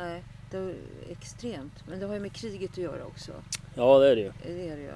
Nej, 0.00 0.22
det 0.50 0.56
är 0.56 0.74
extremt. 1.10 1.72
Men 1.88 2.00
det 2.00 2.06
har 2.06 2.14
ju 2.14 2.20
med 2.20 2.32
kriget 2.32 2.70
att 2.70 2.78
göra 2.78 3.04
också. 3.06 3.32
Ja 3.74 3.98
det 3.98 4.08
är 4.08 4.16
det 4.16 4.22
ju. 4.22 4.32
Det 4.46 4.68
är 4.68 4.76
det 4.76 4.82
ju. 4.82 4.90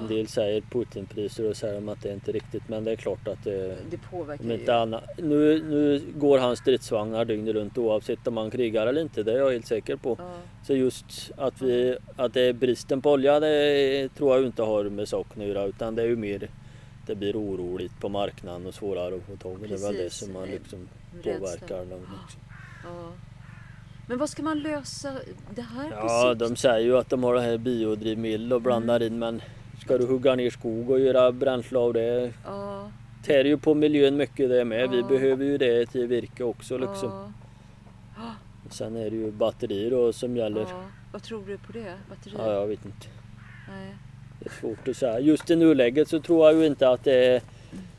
En 0.00 0.08
del 0.08 0.28
säger 0.28 0.60
Putinpriser 0.60 1.50
och 1.50 1.56
säger 1.56 1.92
att 1.92 2.02
det 2.02 2.08
är 2.08 2.14
inte 2.14 2.32
riktigt 2.32 2.68
men 2.68 2.84
det 2.84 2.90
är 2.92 2.96
klart 2.96 3.28
att 3.28 3.44
det, 3.44 3.76
Det 3.90 3.98
påverkar 4.10 4.44
om 4.44 4.50
ju. 4.50 4.56
inte 4.58 4.74
annat. 4.76 5.04
Nu, 5.18 5.62
nu 5.64 6.02
går 6.16 6.38
hans 6.38 6.58
stridsvagnar 6.58 7.24
dygnet 7.24 7.54
runt 7.54 7.78
oavsett 7.78 8.26
om 8.26 8.36
han 8.36 8.50
krigar 8.50 8.86
eller 8.86 9.00
inte. 9.02 9.22
Det 9.22 9.32
är 9.32 9.38
jag 9.38 9.50
helt 9.52 9.66
säker 9.66 9.96
på. 9.96 10.16
Ja, 10.18 10.34
Så 10.66 10.74
just 10.74 11.30
att, 11.36 11.62
vi, 11.62 11.96
att 12.16 12.34
det 12.34 12.40
är 12.40 12.52
bristen 12.52 13.02
på 13.02 13.10
olja 13.12 13.40
det 13.40 14.08
tror 14.16 14.36
jag 14.36 14.46
inte 14.46 14.62
har 14.62 14.84
med 14.84 15.08
saken 15.08 15.42
att 15.42 15.48
göra 15.48 15.64
utan 15.64 15.94
det 15.94 16.02
är 16.02 16.06
ju 16.06 16.16
mer 16.16 16.50
det 17.06 17.14
blir 17.14 17.36
oroligt 17.36 18.00
på 18.00 18.08
marknaden 18.08 18.66
och 18.66 18.74
svårare 18.74 19.16
att 19.16 19.22
få 19.22 19.36
tag 19.36 19.64
i. 19.64 19.68
Det 19.68 19.74
är 19.74 19.78
väl 19.78 19.96
det 19.96 20.12
som 20.12 20.32
man 20.32 20.48
liksom 20.48 20.88
påverkar 21.24 21.84
dem 21.84 22.00
också. 22.24 22.38
Ja. 22.84 23.12
Men 24.06 24.18
vad 24.18 24.28
ska 24.30 24.42
man 24.42 24.58
lösa 24.58 25.12
det 25.54 25.62
här 25.62 25.90
på 25.90 25.96
Ja, 25.96 26.28
sikt? 26.30 26.38
de 26.38 26.56
säger 26.56 26.80
ju 26.86 26.96
att 26.98 27.08
de 27.10 27.22
har 27.24 27.34
det 27.34 27.40
här 27.40 27.58
biodrivmedel 27.58 28.52
och 28.52 28.62
blandar 28.62 29.00
Mm. 29.00 29.12
in 29.12 29.18
men 29.18 29.42
ska 29.80 29.98
du 29.98 30.06
hugga 30.06 30.34
ner 30.34 30.50
skog 30.50 30.90
och 30.90 31.00
göra 31.00 31.32
bränsle 31.32 31.78
av 31.78 31.92
det 31.92 32.32
Ja, 32.44 32.90
tär 33.24 33.44
ju 33.44 33.58
på 33.58 33.74
miljön 33.74 34.16
mycket 34.16 34.48
det 34.48 34.64
med. 34.64 34.90
Vi 34.90 35.00
Ja. 35.00 35.06
behöver 35.06 35.44
ju 35.44 35.58
det 35.58 35.86
till 35.86 36.06
virke 36.06 36.44
också 36.44 36.78
liksom. 36.78 37.34
ja, 38.16 38.32
Sen 38.70 38.96
är 38.96 39.10
det 39.10 39.16
ju 39.16 39.30
batterier 39.30 39.90
då 39.90 40.12
som 40.12 40.36
gäller. 40.36 40.60
ja. 40.60 40.82
Vad 41.12 41.22
tror 41.22 41.42
du 41.46 41.58
på 41.58 41.72
det? 41.72 41.94
Batterier? 42.10 42.38
Ja, 42.46 42.52
jag 42.52 42.66
vet 42.66 42.84
inte. 42.84 43.06
Nej. 43.68 43.94
Det 44.40 44.46
är 44.48 44.52
svårt 44.60 44.88
att 44.88 44.96
säga. 44.96 45.20
Just 45.20 45.50
i 45.50 45.56
nuläget 45.56 46.08
så 46.08 46.20
tror 46.20 46.46
jag 46.46 46.54
ju 46.60 46.66
inte 46.66 46.88
att 46.88 47.04
det 47.04 47.26
är 47.26 47.42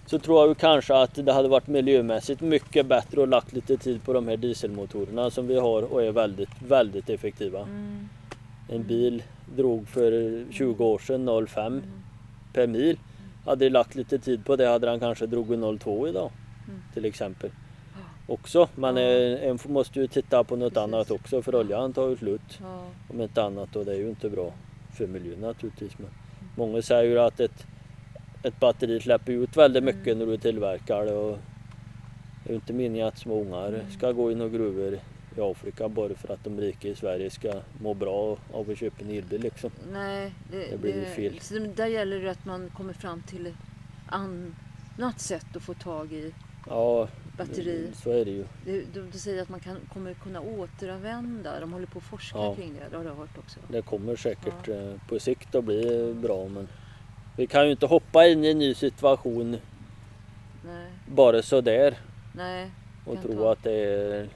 så 0.09 0.19
tror 0.19 0.47
jag 0.47 0.57
kanske 0.57 0.95
att 0.95 1.25
det 1.25 1.33
hade 1.33 1.47
varit 1.47 1.67
miljömässigt 1.67 2.41
mycket 2.41 2.85
bättre 2.85 3.23
att 3.23 3.29
lagt 3.29 3.53
lite 3.53 3.77
tid 3.77 4.03
på 4.03 4.13
de 4.13 4.27
här 4.27 4.37
dieselmotorerna 4.37 5.29
som 5.29 5.47
vi 5.47 5.59
har 5.59 5.93
och 5.93 6.03
är 6.03 6.11
väldigt, 6.11 6.49
väldigt 6.67 7.09
effektiva. 7.09 7.59
Mm. 7.61 8.09
En 8.69 8.83
bil 8.83 9.23
drog 9.55 9.87
för 9.87 10.43
20 10.51 10.85
år 10.85 10.99
sedan 10.99 11.29
0,5 11.29 11.67
Mm. 11.67 11.83
per 12.53 12.67
mil. 12.67 12.97
Hade 13.45 13.65
jag 13.65 13.71
lagt 13.71 13.95
lite 13.95 14.19
tid 14.19 14.45
på 14.45 14.55
det 14.55 14.67
hade 14.67 14.89
han 14.89 14.99
kanske 14.99 15.25
dragit 15.25 15.59
0,2 15.59 16.09
idag. 16.09 16.31
Mm. 16.67 16.81
Till 16.93 17.05
exempel. 17.05 17.49
Också. 18.27 18.69
Men 18.75 18.97
en 18.97 19.59
måste 19.65 19.99
ju 19.99 20.07
titta 20.07 20.43
på 20.43 20.55
något 20.55 20.73
Precis. 20.73 20.83
annat 20.83 21.11
också 21.11 21.41
för 21.41 21.55
oljan 21.55 21.93
tar 21.93 22.09
ju 22.09 22.15
slut. 22.17 22.59
Ja. 22.61 22.83
Om 23.09 23.21
inte 23.21 23.43
annat 23.43 23.75
och 23.75 23.85
det 23.85 23.91
är 23.91 23.97
ju 23.97 24.09
inte 24.09 24.29
bra 24.29 24.53
för 24.97 25.07
miljön 25.07 25.39
naturligtvis. 25.39 25.91
Men 25.97 26.09
många 26.55 26.81
säger 26.81 27.03
ju 27.03 27.19
att 27.19 27.39
ett, 27.39 27.65
ett 28.43 28.59
batteri 28.59 28.99
släpper 28.99 29.31
ut 29.33 29.57
väldigt 29.57 29.83
Mm. 29.83 29.95
mycket 29.97 30.17
när 30.17 30.25
du 30.25 30.37
tillverkar 30.37 31.05
det. 31.05 31.11
Och 31.13 31.39
det 32.43 32.51
är 32.51 32.55
inte 32.55 32.73
meningen 32.73 33.07
att 33.07 33.17
små 33.17 33.41
ungar 33.41 33.67
Mm. 33.67 33.91
ska 33.91 34.11
gå 34.11 34.31
in 34.31 34.41
och 34.41 34.51
gruvor 34.51 34.99
i 35.37 35.41
Afrika 35.41 35.89
bara 35.89 36.13
för 36.15 36.33
att 36.33 36.43
de 36.43 36.59
rika 36.61 36.87
i 36.87 36.95
Sverige 36.95 37.29
ska 37.29 37.53
må 37.81 37.93
bra 37.93 38.37
av 38.53 38.69
att 38.71 38.77
köpa 38.77 39.03
en 39.03 39.09
elbil 39.09 39.41
liksom. 39.41 39.71
Nej, 39.91 40.33
det, 40.51 40.71
Det 40.71 40.77
blir 40.77 40.95
ju 40.95 41.05
fel. 41.05 41.39
Så 41.39 41.59
där 41.75 41.87
gäller 41.87 42.19
det 42.21 42.31
att 42.31 42.45
man 42.45 42.69
kommer 42.69 42.93
fram 42.93 43.21
till 43.21 43.47
ett 43.47 43.53
annat 44.07 45.19
sätt 45.19 45.55
att 45.55 45.61
få 45.63 45.73
tag 45.73 46.13
i 46.13 46.33
Ja, 46.69 47.07
batteri. 47.37 47.87
så 47.95 48.11
är 48.11 48.25
det 48.25 48.31
ju. 48.31 48.45
Det, 48.65 48.81
de, 48.93 49.09
de 49.11 49.17
säger 49.19 49.41
att 49.41 49.49
man 49.49 49.59
kan, 49.59 49.77
kommer 49.93 50.13
kunna 50.13 50.41
återanvända. 50.41 51.59
De 51.59 51.73
håller 51.73 51.85
på 51.87 51.97
att 51.97 52.03
forska 52.05 52.37
Ja. 52.37 52.55
kring 52.55 52.73
det. 52.73 52.85
Det 52.91 52.97
har 52.97 53.03
jag 53.03 53.15
hört 53.15 53.37
också. 53.37 53.59
Det 53.67 53.81
kommer 53.81 54.15
säkert 54.15 54.67
eh, 54.67 54.93
på 55.09 55.19
sikt 55.19 55.55
att 55.55 55.63
bli 55.63 56.13
bra 56.21 56.47
men 56.47 56.67
vi 57.37 57.47
kan 57.47 57.65
ju 57.65 57.71
inte 57.71 57.85
hoppa 57.85 58.27
in 58.27 58.43
i 58.43 58.51
en 58.51 58.57
ny 58.59 58.73
situation 58.73 59.51
Nej, 60.65 60.91
bara 61.07 61.41
sådär 61.41 61.97
nej. 62.35 62.71
och 63.05 63.21
tro 63.21 63.33
ta- 63.37 63.51
att 63.51 63.63
det 63.63 63.71
är 63.71 64.29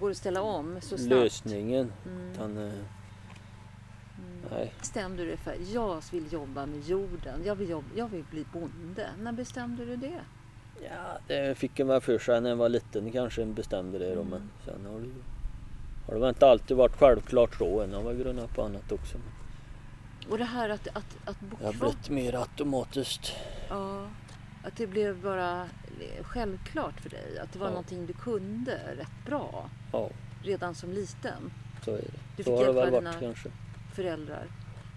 Går 0.00 0.10
att 0.10 0.16
ställa 0.16 0.42
om 0.42 0.78
så 0.80 0.98
snabbt? 0.98 1.10
lösningen. 1.10 1.92
Mm. 2.06 2.30
Utan, 2.32 2.66
eh, 2.66 2.72
nej. 4.50 4.72
Bestämde 4.78 5.22
du 5.22 5.28
dig 5.28 5.36
för 5.36 5.56
jag 5.74 6.02
vill 6.12 6.32
jobba 6.32 6.66
med 6.66 6.88
jorden. 6.88 7.40
Jag 7.44 7.54
vill, 7.54 7.68
jobba, 7.70 7.86
jag 7.96 8.08
vill 8.08 8.24
bli 8.30 8.44
bonde. 8.52 9.06
När 9.22 9.32
bestämde 9.32 9.84
du 9.84 9.96
det? 9.96 10.20
Ja, 10.82 11.18
det 11.26 11.58
fick 11.58 11.78
jag 11.78 11.86
med 11.86 12.02
för 12.02 12.18
sig 12.18 12.40
när 12.40 12.48
jag 12.50 12.56
var 12.56 12.68
liten 12.68 13.12
kanske 13.12 13.44
bestämde 13.44 13.98
det 13.98 14.14
då, 14.14 14.20
Mm. 14.20 14.28
men 14.28 14.50
sen 14.64 14.86
har 14.92 15.00
det, 15.00 15.08
har 16.06 16.14
det 16.14 16.20
väl 16.20 16.28
inte 16.28 16.46
alltid 16.46 16.76
varit 16.76 16.96
självklart 16.98 17.54
så. 17.54 17.80
En 17.80 17.92
har 17.94 18.02
väl 18.02 18.16
grunnat 18.16 18.54
på 18.54 18.62
annat 18.62 18.92
också. 18.92 19.18
Och 20.30 20.38
det 20.38 20.44
här 20.44 20.68
att, 20.68 20.88
att, 20.88 21.16
att 21.28 21.40
bo 21.40 21.56
Det 21.60 21.64
har 21.66 21.72
blivit 21.72 22.08
mer 22.10 22.34
automatiskt. 22.34 23.32
ja, 23.68 24.06
att 24.64 24.76
det 24.76 24.86
blev 24.86 25.22
bara 25.22 25.68
självklart 26.22 27.00
för 27.00 27.10
dig. 27.10 27.38
Att 27.38 27.52
det 27.52 27.58
var 27.58 27.66
Ja. 27.66 27.70
någonting 27.70 28.06
du 28.06 28.12
kunde 28.12 28.80
rätt 28.96 29.26
bra 29.26 29.70
Ja, 29.92 30.10
redan 30.42 30.74
som 30.74 30.92
liten. 30.92 31.52
så 31.84 31.90
är 31.90 31.96
det. 31.96 32.10
Du 32.36 32.44
fick 32.44 32.52
väl 32.52 32.74
varit 32.74 32.92
dina 32.92 33.12
kanske. 33.12 33.48
föräldrar. 33.94 34.46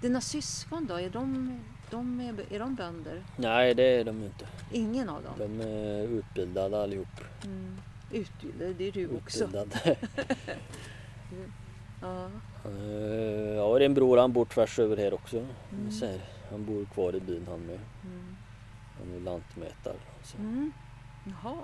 Dina 0.01 0.21
syskon 0.21 0.85
då, 0.85 0.95
är 0.99 1.09
de, 1.09 1.59
de, 1.89 2.19
är, 2.19 2.53
är 2.53 2.59
de 2.59 2.75
bönder? 2.75 3.23
Nej, 3.37 3.73
det 3.73 3.83
är 3.83 4.03
de 4.03 4.23
inte. 4.23 4.45
Ingen 4.71 5.09
av 5.09 5.23
dem? 5.23 5.33
De 5.37 5.61
är 5.61 6.03
utbildade 6.07 6.83
allihop. 6.83 7.07
Mm. 7.43 7.77
Utbildade, 8.11 8.73
det 8.73 8.87
är 8.87 8.91
du 8.91 9.07
också. 9.17 9.43
Utbildade. 9.43 9.95
Ja. 12.01 12.29
Eh, 12.65 13.55
Jag 13.55 13.67
har 13.67 13.79
en 13.79 13.93
bror, 13.93 14.17
han 14.17 14.33
bor 14.33 14.45
tvärs 14.45 14.79
över 14.79 14.97
här 14.97 15.13
också. 15.13 15.37
Mm. 15.37 15.91
Så 15.91 16.05
här, 16.05 16.19
Han 16.51 16.65
bor 16.65 16.85
kvar 16.85 17.15
i 17.15 17.19
byn 17.19 17.45
han 17.49 17.59
med. 17.59 17.79
Mm. 18.03 18.35
Han 18.99 19.15
är 19.15 19.19
lantmätare. 19.19 19.95
Så. 20.23 20.37
Mm. 20.37 20.71
Jaha. 21.25 21.57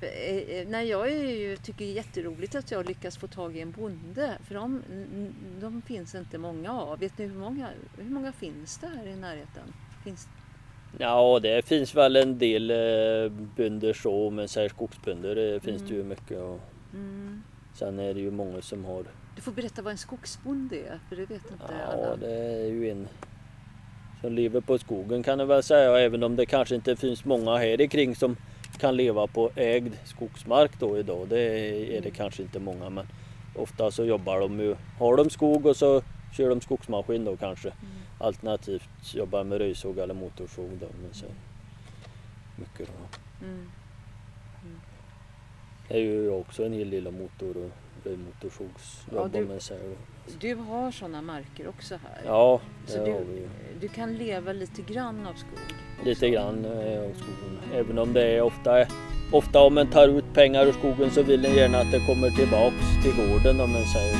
Eh, 0.00 0.36
eh, 0.36 0.68
Nej, 0.68 0.88
jag 0.88 1.12
är 1.12 1.30
ju, 1.30 1.56
tycker 1.56 1.84
det 1.84 1.90
är 1.90 1.94
jätteroligt 1.94 2.54
att 2.54 2.70
jag 2.70 2.86
lyckas 2.86 3.16
få 3.16 3.26
tag 3.26 3.56
i 3.56 3.60
en 3.60 3.70
bonde. 3.70 4.38
För 4.44 4.54
de, 4.54 4.82
de 5.60 5.82
finns 5.82 6.14
inte 6.14 6.38
många 6.38 6.72
av. 6.72 6.98
Vet 6.98 7.18
ni 7.18 7.26
hur 7.26 7.38
många, 7.38 7.68
hur 7.98 8.10
många 8.10 8.32
finns 8.32 8.78
det 8.78 8.86
här 8.86 9.06
i 9.06 9.16
närheten? 9.16 9.72
Finns, 10.04 10.28
Ja, 10.98 11.40
det 11.42 11.66
finns 11.66 11.94
väl 11.94 12.16
en 12.16 12.38
del 12.38 12.70
eh, 12.70 13.32
bönder 13.56 13.92
så, 13.92 14.30
men 14.30 14.48
så 14.48 14.68
skogsbönder 14.68 15.34
det 15.34 15.60
finns 15.60 15.82
det 15.82 15.94
ju 15.94 16.04
mycket. 16.04 16.38
Och 16.38 16.60
mm. 16.94 17.42
sen 17.74 17.98
är 17.98 18.14
det 18.14 18.20
ju 18.20 18.30
många 18.30 18.62
som 18.62 18.84
har, 18.84 19.04
Du 19.36 19.42
får 19.42 19.52
berätta 19.52 19.82
vad 19.82 19.90
en 19.90 19.98
skogsbonde 19.98 20.76
är, 20.76 21.00
för 21.08 21.16
det 21.16 21.26
vet 21.26 21.50
inte 21.50 21.64
ja 21.68 21.92
alla. 21.92 22.16
det 22.16 22.34
är 22.34 22.66
ju 22.66 22.90
en 22.90 23.08
som 24.20 24.32
lever 24.32 24.60
på 24.60 24.78
skogen 24.78 25.22
kan 25.22 25.38
jag 25.38 25.46
väl 25.46 25.62
säga, 25.62 25.98
även 25.98 26.22
om 26.22 26.36
det 26.36 26.46
kanske 26.46 26.74
inte 26.74 26.96
finns 26.96 27.24
många 27.24 27.56
här 27.56 27.80
i 27.80 27.88
kring 27.88 28.16
som 28.16 28.36
kan 28.78 28.96
leva 28.96 29.26
på 29.26 29.50
ägd 29.54 29.94
skogsmark 30.04 30.70
då 30.78 30.98
idag. 30.98 31.28
Det 31.28 31.40
är 31.96 32.00
det 32.00 32.10
kanske 32.10 32.42
inte 32.42 32.58
många, 32.58 32.90
men 32.90 33.06
ofta 33.56 33.90
så 33.90 34.04
jobbar 34.04 34.40
de 34.40 34.60
ju, 34.60 34.76
har 34.98 35.16
de 35.16 35.30
skog 35.30 35.66
och 35.66 35.76
så 35.76 36.02
kör 36.36 36.48
de 36.48 36.60
skogsmaskin 36.60 37.24
då 37.24 37.36
kanske. 37.36 37.72
Alternativt 38.18 39.14
jobbar 39.14 39.44
med 39.44 39.58
röjsåg 39.58 39.98
eller 39.98 40.14
motorsåg 40.14 40.70
då. 40.80 40.86
Men 41.02 41.14
så 41.14 41.26
mycket 42.56 42.88
då. 42.88 43.46
Mm. 43.46 43.70
Det 45.88 45.94
är 45.94 46.00
ju 46.00 46.30
också 46.30 46.64
en 46.64 46.72
hel 46.72 46.90
del 46.90 47.06
av 47.06 47.12
motor 47.12 47.56
och 47.56 47.70
röjmotorsågsjobbar 48.04 49.22
Ja, 49.22 49.28
du-. 49.28 49.96
Du 50.40 50.54
har 50.54 50.90
sådana 50.90 51.22
marker 51.22 51.68
också 51.68 51.94
här. 51.94 52.22
Ja, 52.26 52.60
det 52.86 52.92
Så 52.92 52.98
har 52.98 53.06
du, 53.06 53.12
vi 53.12 53.48
du 53.80 53.88
kan 53.88 54.14
leva 54.16 54.52
lite 54.52 54.82
grann 54.82 55.26
av 55.26 55.34
skog? 55.34 55.58
Lite 56.04 56.30
grann 56.30 56.64
eh, 56.64 57.02
av 57.02 57.12
skogen. 57.14 57.58
Även 57.74 57.98
om 57.98 58.12
det 58.12 58.22
är 58.22 58.42
ofta, 58.42 58.86
ofta 59.32 59.60
om 59.60 59.74
man 59.74 59.86
tar 59.86 60.08
ut 60.08 60.34
pengar 60.34 60.66
ur 60.66 60.72
skogen 60.72 61.10
så 61.10 61.22
vill 61.22 61.44
en 61.44 61.54
gärna 61.54 61.78
att 61.78 61.92
det 61.92 62.06
kommer 62.06 62.30
tillbaks 62.30 63.02
till 63.02 63.12
gården 63.16 63.60
om 63.60 63.72
man 63.72 63.84
säger 63.84 64.14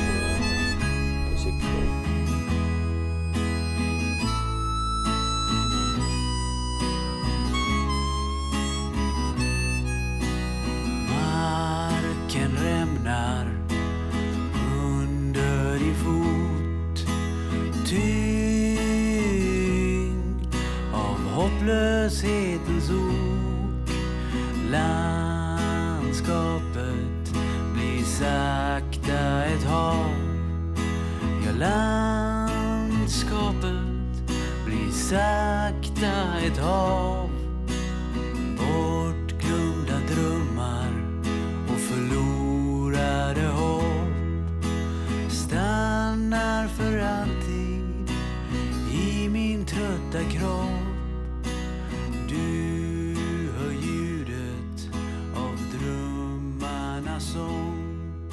sång 57.33 58.29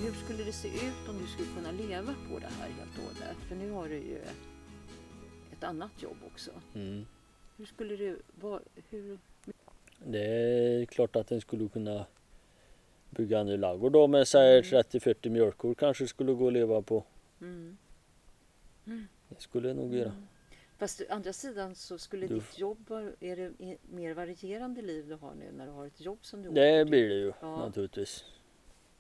Hur 0.05 0.12
skulle 0.12 0.44
det 0.44 0.53
se 0.53 0.68
ut 0.68 1.09
om 1.09 1.18
du 1.18 1.27
skulle 1.27 1.49
kunna 1.57 1.73
leva 1.73 2.14
på 2.29 2.38
det 2.38 2.46
här 2.46 2.68
helt 2.68 2.99
och 2.99 3.05
hållet? 3.05 3.37
För 3.49 3.57
nu 3.57 3.70
har 3.70 3.88
du 3.88 3.94
ju 3.94 4.18
ett 5.53 5.64
annat 5.64 6.03
jobb 6.03 6.16
också. 6.33 6.51
Mm. 6.75 7.07
Hur 7.57 7.64
skulle 7.66 7.96
det 7.96 8.16
vara? 8.40 8.61
Hur, 8.90 9.18
Det 10.05 10.25
är 10.25 10.85
klart 10.85 11.16
att 11.16 11.27
den 11.29 11.40
skulle 11.40 11.68
kunna 11.68 12.07
bygga 13.11 13.38
en 13.38 13.46
ny 13.46 13.57
ladugård 13.57 13.92
då 13.92 14.07
med 14.07 14.29
säg 14.29 14.61
30-40 14.62 15.29
mjölkkor 15.29 15.75
kanske 15.75 16.07
skulle 16.07 16.33
gå 16.33 16.46
att 16.46 16.53
leva 16.53 16.83
på. 16.83 17.05
mm. 17.40 17.77
Det 19.29 19.40
skulle 19.42 19.68
jag 19.68 19.77
nog 19.77 19.94
göra. 19.94 20.12
Fast 20.81 21.01
å 21.01 21.05
andra 21.09 21.33
sidan 21.33 21.75
så 21.75 21.99
skulle 21.99 22.27
Du- 22.27 22.35
ditt 22.35 22.59
jobb 22.59 22.90
är 23.21 23.37
det 23.37 23.77
mer 23.90 24.14
varierande 24.14 24.83
liv 24.83 25.09
du 25.09 25.14
har 25.14 25.35
nu 25.35 25.53
när 25.57 25.66
du 25.66 25.73
har 25.73 25.87
ett 25.87 26.01
jobb 26.01 26.19
som 26.23 26.43
du 26.43 26.49
Det 26.51 26.85
blir 26.85 27.09
det 27.09 27.14
ju 27.14 27.33
Ja. 27.40 27.57
naturligtvis. 27.66 28.25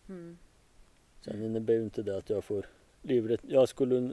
Mm. 0.08 0.38
Sen 1.20 1.42
innebär 1.44 1.74
ju 1.74 1.82
inte 1.82 2.02
det 2.02 2.16
att 2.16 2.30
jag 2.30 2.44
får 2.44 2.66
livet. 3.02 3.40
Jag 3.48 3.68
skulle 3.68 4.10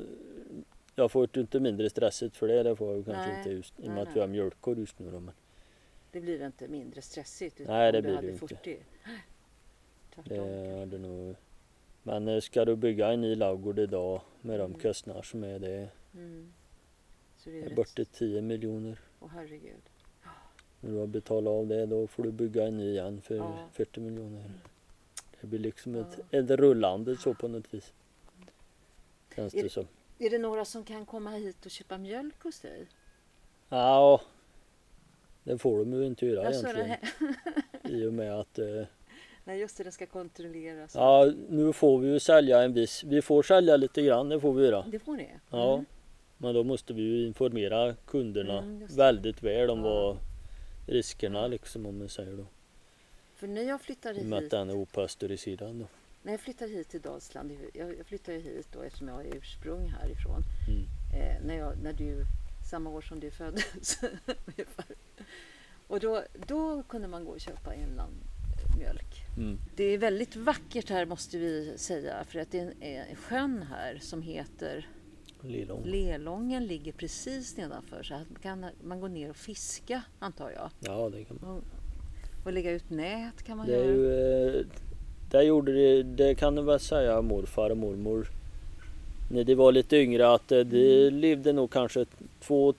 jag 0.96 1.12
får 1.12 1.30
ju 1.34 1.42
inte 1.42 1.60
mindre 1.60 1.90
stressigt 1.90 2.38
för 2.38 2.48
det. 2.48 2.64
Det 2.64 2.76
får 2.76 2.96
jag 2.96 3.06
kanske 3.06 3.28
Nej, 3.28 3.38
inte 3.38 3.50
just 3.52 3.80
i 3.80 3.88
och 3.88 3.92
med 3.92 4.02
att 4.04 4.16
vi 4.16 4.20
har 4.20 4.28
mjölkkor 4.28 4.78
just 4.80 5.00
nu 5.00 5.12
då. 5.12 5.20
Men 5.20 5.34
Det 6.12 6.22
blir 6.22 6.46
inte 6.46 6.68
mindre 6.68 7.02
stressigt 7.02 7.60
utan 7.62 7.74
Nej, 7.76 7.92
det 7.92 8.02
blir 8.02 8.16
det 8.16 8.22
ju 8.28 8.32
inte. 8.34 8.48
40. 8.48 8.78
Tvärtom. 10.16 10.38
det 10.48 10.80
hade 10.80 10.98
nog. 10.98 11.36
Men 12.04 12.28
eh, 12.28 12.40
ska 12.40 12.66
du 12.66 12.76
bygga 12.76 13.12
en 13.12 13.22
ny 13.22 13.36
ladugård 13.36 13.80
idag 13.80 14.22
med 14.42 14.60
de 14.60 14.64
Mm. 14.66 14.80
kostnader 14.80 15.22
som 15.22 15.44
är 15.44 15.60
det 15.60 15.90
Mm. 16.14 16.54
Så 17.48 17.52
det 17.52 17.60
är 17.72 17.76
bortåt 17.76 18.12
10 18.14 18.42
miljoner. 18.42 18.98
Åh 19.20 19.30
herregud. 19.34 19.82
När 20.82 20.92
du 20.92 20.98
har 20.98 21.08
betalat 21.08 21.52
av 21.52 21.68
det 21.68 21.86
då 21.86 22.08
får 22.08 22.24
du 22.24 22.32
bygga 22.32 22.68
en 22.68 22.78
ny 22.78 22.90
igen 22.92 23.22
för 23.22 23.36
Ja. 23.36 23.54
40 23.74 24.00
miljoner. 24.00 24.44
Det 25.42 25.48
blir 25.48 25.60
liksom 25.60 25.96
ett, 25.96 26.20
Ja. 26.32 26.40
ett 26.40 26.50
rullande 26.50 27.18
så 27.18 27.34
på 27.34 27.48
något 27.48 27.74
vis. 27.74 27.94
Känns 29.36 29.54
Är 29.56 29.64
det 29.64 29.70
som. 29.70 29.88
Är 30.20 30.30
det 30.30 30.38
några 30.38 30.66
som 30.66 30.84
kan 30.84 31.06
komma 31.06 31.30
hit 31.32 31.66
och 31.66 31.72
köpa 31.72 31.98
mjölk 31.98 32.44
hos 32.44 32.60
dig? 32.60 32.86
Ja, 33.70 34.22
det 35.44 35.58
får 35.58 35.78
de 35.80 35.94
ju 35.94 36.06
inte 36.06 36.26
göra 36.26 36.48
Alltså, 36.48 36.68
egentligen. 36.68 37.36
I 38.02 38.06
och 38.06 38.14
med 38.14 38.40
att 38.40 38.60
eh, 38.60 38.84
Nej 39.44 39.60
just 39.60 39.78
det, 39.78 39.84
den 39.84 39.92
ska 39.94 40.06
kontrolleras. 40.06 40.96
Ja, 40.96 41.32
nu 41.50 41.74
får 41.74 42.00
vi 42.00 42.08
ju 42.10 42.20
sälja 42.20 42.62
en 42.62 42.74
viss. 42.74 43.04
Vi 43.04 43.22
får 43.22 43.44
sälja 43.44 43.78
lite 43.78 44.02
grann, 44.02 44.30
det 44.30 44.40
får 44.40 44.54
vi 44.54 44.66
göra. 44.66 44.86
Det 44.88 45.00
får 45.00 45.14
ni? 45.14 45.30
Ja, 45.50 45.74
Mm. 45.74 45.86
Men 46.38 46.54
då 46.54 46.64
måste 46.64 46.94
vi 46.94 47.02
ju 47.02 47.28
informera 47.28 47.96
kunderna 48.06 48.58
Mm, 48.58 48.88
väldigt 48.96 49.44
väl 49.44 49.70
om 49.70 49.80
Ja. 49.80 49.84
vad 49.86 50.18
riskerna 50.88 51.48
liksom 51.48 51.86
om 51.86 51.98
man 51.98 52.10
säger 52.10 52.38
då. 52.38 52.46
För 53.36 53.48
när 53.48 53.62
jag 53.62 53.82
flyttar 53.82 54.14
I 54.14 54.22
och 54.22 54.26
med 54.26 54.42
hit, 54.44 54.54
att 54.54 54.60
den 54.60 54.70
är 54.70 54.74
opastöriserad 54.76 55.76
då. 55.76 55.88
när 56.24 56.34
jag 56.34 56.40
flyttar 56.42 56.68
hit 56.68 56.90
till 56.90 57.02
Dalsland, 57.02 57.52
jag, 57.74 57.88
ju 58.34 58.40
hit 58.40 58.68
då 58.74 58.82
eftersom 58.82 59.08
jag 59.08 59.16
har 59.16 59.24
ursprung 59.38 59.88
härifrån. 59.90 60.42
Mm. 60.68 60.84
Eh, 61.22 61.46
när, 61.46 61.58
jag, 61.58 61.84
när 61.84 61.94
du, 61.94 62.24
samma 62.72 62.90
år 62.90 63.02
som 63.02 63.20
du 63.20 63.32
föddes. 63.32 64.00
Och 65.88 66.00
då, 66.00 66.24
då 66.48 66.84
kunde 66.84 67.08
man 67.08 67.26
gå 67.26 67.32
och 67.32 67.40
köpa 67.42 67.74
inlandmjölk. 67.76 69.26
Mm. 69.38 69.58
Det 69.76 69.84
är 69.84 69.98
väldigt 69.98 70.36
vackert 70.36 70.90
här 70.90 71.06
måste 71.06 71.38
vi 71.38 71.74
säga 71.78 72.24
för 72.24 72.40
att 72.40 72.52
det 72.52 72.60
är 72.60 72.62
en, 72.62 72.82
en 73.10 73.16
sjön 73.16 73.66
här 73.70 73.98
som 74.02 74.22
heter 74.22 74.88
Lillång. 75.42 75.82
Lelången 75.86 76.66
ligger 76.68 76.92
precis 76.92 77.58
nedanför 77.58 78.04
så 78.04 78.14
här 78.14 78.26
kan 78.42 78.66
man 78.84 79.02
gå 79.02 79.08
ner 79.08 79.30
och 79.30 79.36
fiska 79.36 80.02
antar 80.20 80.52
jag. 80.56 80.70
Ja, 80.80 81.10
det 81.10 81.24
kan 81.24 81.40
man. 81.42 81.56
Och, 81.58 81.64
och 82.46 82.54
lägga 82.54 82.72
ut 82.72 82.90
nät 82.90 83.44
kan 83.44 83.58
man 83.58 83.68
Det 83.68 83.74
göra. 83.74 83.86
ju, 83.86 84.58
eh, 84.60 84.66
det 85.32 85.44
gjorde 85.44 85.72
det, 85.74 86.04
det 86.04 86.36
kan 86.36 86.56
du 86.56 86.62
väl 86.62 86.80
säga 86.80 87.22
morfar 87.22 87.70
och 87.70 87.78
mormor. 87.78 88.28
När 89.32 89.44
de 89.44 89.56
var 89.56 89.72
lite 89.72 89.98
yngre 89.98 90.34
att 90.34 90.52
eh, 90.52 90.60
de 90.60 91.08
Mm. 91.08 91.20
levde 91.20 91.54
nog 91.54 91.72
kanske 91.72 92.06
två, 92.40 92.74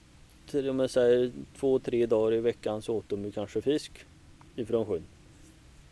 om 0.71 0.81
jag 0.81 0.91
säger, 0.91 1.31
två, 1.57 1.79
tre 1.79 2.07
dagar 2.07 2.35
i 2.37 2.41
veckan 2.41 2.83
så 2.83 2.95
åt 2.97 3.09
de 3.09 3.25
ju 3.25 3.31
kanske 3.33 3.61
fisk 3.63 3.93
ifrån 4.57 4.87
sjön. 4.87 5.03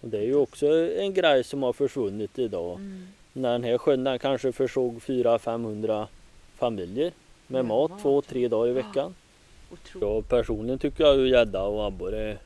Och 0.01 0.09
det 0.09 0.19
är 0.19 0.23
ju 0.23 0.35
också 0.35 0.67
en 0.99 1.15
grej 1.15 1.45
som 1.45 1.63
har 1.63 1.73
försvunnit 1.73 2.39
idag. 2.39 2.75
Mm. 2.77 3.07
När 3.33 3.53
den 3.53 3.65
här 3.65 3.79
sjön 3.79 4.05
den 4.05 4.19
kanske 4.19 4.53
försåg 4.53 4.99
400-500 4.99 6.07
familjer 6.57 7.13
med 7.47 7.59
Ja, 7.59 7.63
mat 7.63 7.91
mat. 7.91 8.03
två, 8.03 8.23
tre 8.23 8.49
dagar 8.49 8.71
i 8.71 8.73
veckan. 8.73 9.15
Otroligt. 9.73 10.03
Jag 10.09 10.29
personligen 10.29 10.79
tycker 10.79 11.05
jag 11.05 11.17
ju 11.19 11.29
gädda 11.29 11.63
och 11.63 11.87
abborre 11.87 12.23
är... 12.31 12.39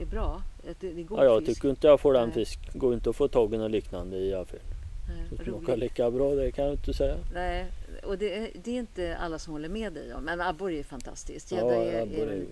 Är 0.00 0.06
bra. 0.06 0.42
Det, 0.80 0.92
det 0.92 1.06
Ja, 1.10 1.24
jag 1.24 1.44
fisk. 1.46 1.54
tycker 1.60 1.70
inte 1.70 1.86
jag 1.86 2.00
får 2.00 2.12
den 2.12 2.24
Nej. 2.28 2.34
fisk. 2.34 2.58
Går 2.72 2.94
inte 2.94 3.10
att 3.10 3.16
få 3.16 3.28
tag 3.28 3.54
i 3.54 3.58
något 3.58 3.70
liknande 3.70 4.16
i 4.16 4.34
affären. 4.34 4.62
Nej, 5.08 5.38
Det 5.38 5.44
smakar 5.50 5.76
lika 5.76 6.10
bra, 6.10 6.34
det 6.34 6.52
kan 6.52 6.64
jag 6.64 6.74
inte 6.74 6.94
säga. 6.94 7.16
Nej, 7.34 7.66
och 8.04 8.18
det 8.18 8.34
är, 8.38 8.48
det 8.64 8.70
är 8.70 8.78
inte 8.78 9.16
alla 9.16 9.38
som 9.38 9.52
håller 9.52 9.68
med 9.68 9.92
dig 9.92 10.14
om. 10.14 10.24
Men 10.24 10.40
abborre 10.40 10.74
är 10.78 10.82
fantastiskt. 10.82 11.52
Gädda 11.52 11.74
Ja, 11.74 11.82
är, 11.82 12.02
abborre 12.02 12.34
är, 12.34 12.44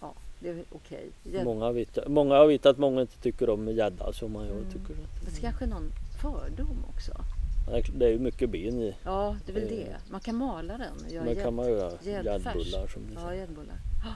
ja, 0.00 0.12
det 0.40 0.48
är 0.48 0.64
okej. 0.72 1.06
Gädda- 1.24 1.44
Många, 1.44 1.72
vet, 1.72 2.08
många 2.08 2.34
har 2.34 2.46
vet 2.46 2.66
att 2.66 2.78
många 2.78 3.00
inte 3.00 3.16
tycker 3.22 3.50
om 3.50 3.68
gädda 3.68 4.12
som 4.12 4.32
man 4.32 4.46
jag 4.46 4.56
Mm. 4.56 4.64
tycker. 4.70 4.92
att- 4.92 5.24
Men 5.24 5.34
det 5.34 5.40
kanske 5.40 5.64
är 5.64 5.68
någon 5.68 5.90
fördom 6.22 6.84
också. 6.94 7.12
Det 7.94 8.06
är 8.06 8.10
ju 8.10 8.18
mycket 8.18 8.50
ben 8.50 8.80
i. 8.80 8.96
Ja, 9.04 9.36
det 9.46 9.52
är 9.52 9.54
väl 9.54 9.62
Eh, 9.64 9.68
det. 9.78 9.96
Man 10.10 10.20
kan 10.20 10.34
mala 10.34 10.78
den. 10.78 11.10
Göra 11.12 11.24
Men 11.24 11.34
gädd- 11.34 11.42
kan 11.42 11.54
man 11.54 11.68
göra 11.70 11.92
gäddbullar 12.02 12.86
som 12.86 13.02
ni 13.02 13.14
Ja, 13.14 13.20
säger. 13.20 13.40
gäddbullar. 13.40 13.76
Ja. 14.04 14.14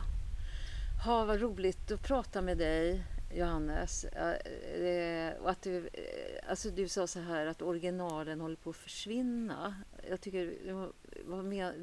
Ha, 1.05 1.25
vad 1.25 1.41
roligt 1.41 1.91
att 1.93 2.03
prata 2.03 2.43
med 2.43 2.59
dig, 2.59 3.05
Johannes. 3.35 4.05
Eh, 4.05 5.33
Och 5.43 5.51
att 5.51 5.63
du, 5.63 5.77
eh, 5.79 6.51
alltså 6.51 6.71
du 6.71 6.89
sa 6.89 7.07
så 7.07 7.21
här 7.21 7.47
att 7.47 7.63
originalen 7.63 8.41
håller 8.41 8.57
på 8.57 8.71
att 8.71 8.77
försvinna. 8.77 9.75
Jag 10.11 10.21
tycker, 10.21 10.55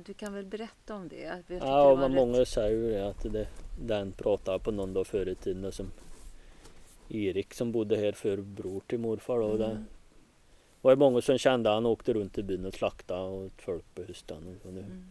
du 0.06 0.14
kan 0.14 0.34
väl 0.34 0.46
berätta 0.46 0.96
om 0.96 1.08
det? 1.08 1.42
Ja, 1.48 1.96
men 2.00 2.12
rätt- 2.12 2.16
många 2.16 2.46
säger 2.46 2.70
ju 2.78 2.92
det 2.92 3.08
att 3.08 3.24
det, 3.34 3.48
den 3.82 4.12
pratar 4.12 4.60
på 4.60 4.72
någon 4.72 4.94
dag 4.94 5.08
förr 5.08 5.28
i 5.30 5.36
tiden 5.36 5.66
och 5.66 5.74
som 5.74 5.92
Erik 7.10 7.54
som 7.54 7.72
bodde 7.72 7.98
här 7.98 8.12
för 8.12 8.38
bror 8.38 8.82
till 8.88 9.00
morfar 9.00 9.40
då. 9.40 9.64
Mm. 9.66 9.86
Var 10.82 10.92
ju 10.92 10.98
många 10.98 11.22
som 11.22 11.38
kände 11.38 11.70
han 11.70 11.86
åkte 11.86 12.14
runt 12.14 12.38
i 12.38 12.44
byn 12.44 12.66
och 12.66 12.74
slaktade 12.74 13.30
åt 13.30 13.62
folk 13.62 13.96
på 13.96 14.04
hösten. 14.04 14.60
Och 14.64 14.74
det 14.74 14.80
Mm. 14.80 15.06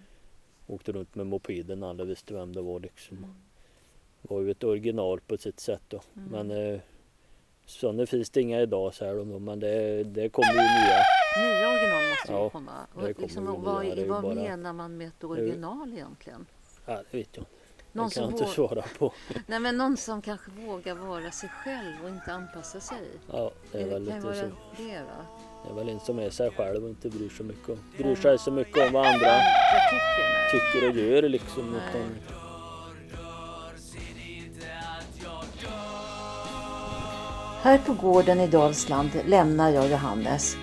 Åkte 0.67 0.93
runt 0.93 1.15
med 1.15 1.27
mopeden, 1.27 1.83
alla 1.83 2.05
visste 2.05 2.35
vem 2.35 2.53
det 2.53 2.61
var 2.63 2.81
liksom. 2.81 3.17
Mm. 3.17 3.31
Det 4.23 4.35
var 4.35 4.41
ju 4.41 4.51
ett 4.51 4.65
original 4.65 5.21
på 5.21 5.37
sitt 5.37 5.61
sätt 5.61 5.83
då. 5.89 6.01
Mm. 6.17 6.29
Men 6.49 6.75
eh, 6.75 6.81
sådana 7.67 8.07
finns 8.07 8.31
det 8.31 8.41
inga 8.41 8.61
idag 8.61 8.95
säger 8.95 9.15
de 9.17 9.31
då. 9.31 9.39
Men 9.39 9.61
det, 9.61 10.05
det 10.05 10.29
kommer 10.29 10.53
ju 10.53 10.59
nya. 10.59 11.01
Nya 11.41 11.69
original 11.69 12.11
måste 12.11 12.33
ju 12.33 12.39
Ja, 12.39 12.51
komma. 12.51 12.73
det 12.95 13.01
Och 13.15 13.21
liksom, 13.21 13.45
ju 13.45 13.51
vad 13.61 13.85
nya, 13.85 13.95
det 13.95 14.01
är 14.01 14.05
ju 14.05 14.11
vad 14.11 14.23
bara- 14.23 14.35
menar 14.35 14.73
man 14.73 14.97
med 14.97 15.09
ett 15.09 15.25
original 15.25 15.93
egentligen? 15.93 16.47
Ja, 16.87 17.03
det 17.11 17.17
vet 17.19 17.29
jag 17.37 17.43
inte. 17.43 17.51
Någon 17.93 18.09
Det 18.09 18.15
kan 18.15 18.23
jag 18.23 18.33
som, 18.33 18.43
inte 18.43 18.55
svara 18.55 18.85
på. 18.99 19.13
nej, 19.47 19.61
men 19.61 19.77
någon 19.77 19.97
som 19.97 20.23
kanske 20.23 20.51
vågar 20.51 20.95
vara 20.95 21.31
sig 21.31 21.49
själv 21.49 22.05
och 22.05 22.09
inte 22.09 22.33
anpassa 22.33 22.81
sig. 22.81 23.11
Ja, 23.33 23.51
det 23.73 23.83
är 23.83 23.89
väl 23.89 24.05
lite 24.05 24.21
vara 24.21 24.35
så. 24.35 24.41
det 24.77 25.03
va? 25.03 25.27
Det 25.65 25.71
är 25.71 25.75
väl 25.75 25.89
en 25.89 26.01
som 26.01 26.19
är 26.19 26.31
sig 26.31 26.51
själv 26.51 26.85
och 26.85 26.91
inte 26.91 27.09
bryr 27.09 27.29
sig 27.29 27.47
mycket 27.47 27.69
om, 27.69 27.79
bryr 27.99 28.17
sig 28.17 28.39
så 28.39 28.51
mycket 28.51 28.87
om 28.87 28.93
vad 28.93 29.07
andra 29.07 29.41
tycker 29.91 30.71
tycker 30.73 30.89
och 30.89 30.97
gör 30.97 31.29
liksom. 31.29 31.71
Nej. 31.71 31.81
Utan, 31.91 32.17
Här 37.63 37.79
på 37.79 37.93
gården 37.93 38.41
i 38.41 38.47
Dalsland 38.47 39.11
lämnar 39.27 39.71
jag 39.71 39.91
Johannes 39.91 40.57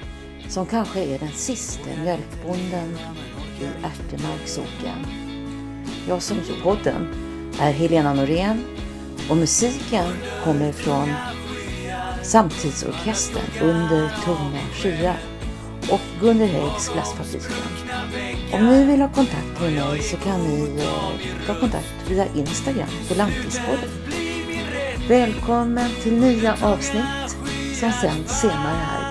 som 0.50 0.66
kanske 0.66 1.04
är 1.04 1.20
den 1.20 1.32
sista 1.32 1.90
mjölkbonden 2.04 2.98
i 3.62 3.66
Ärtemarks 3.66 4.54
socken. 4.54 5.27
Jag 6.08 6.22
som 6.22 6.38
gör 6.38 6.62
podden 6.64 7.08
är 7.60 7.72
Helena 7.72 8.14
Norén 8.14 8.64
och 9.30 9.38
musiken 9.38 10.06
kommer 10.44 10.72
från 10.72 11.14
Samtidsorkestern 12.24 13.44
under 13.62 14.10
tunga 14.26 14.62
skyar 14.74 15.18
och 15.92 16.02
Gunnel 16.22 16.48
Häggs 16.48 16.90
Glassfabriken. 16.94 17.52
Om 18.54 18.68
ni 18.68 18.86
vill 18.86 19.02
ha 19.02 19.10
kontakt 19.10 19.62
med 19.62 19.74
mig 19.74 20.02
så 20.02 20.18
kan 20.18 20.44
ni 20.44 20.82
eh, 20.82 21.48
ta 21.48 21.60
kontakt 21.60 21.94
via 22.10 22.26
Instagram 22.36 22.90
på 23.08 23.16
Lantispodden. 23.16 23.90
Välkommen 25.08 25.90
till 26.04 26.14
nya 26.14 26.56
avsnitt 26.62 27.38
som 27.80 27.92
sänds 27.92 28.42
senare 28.42 28.78
här 28.78 29.07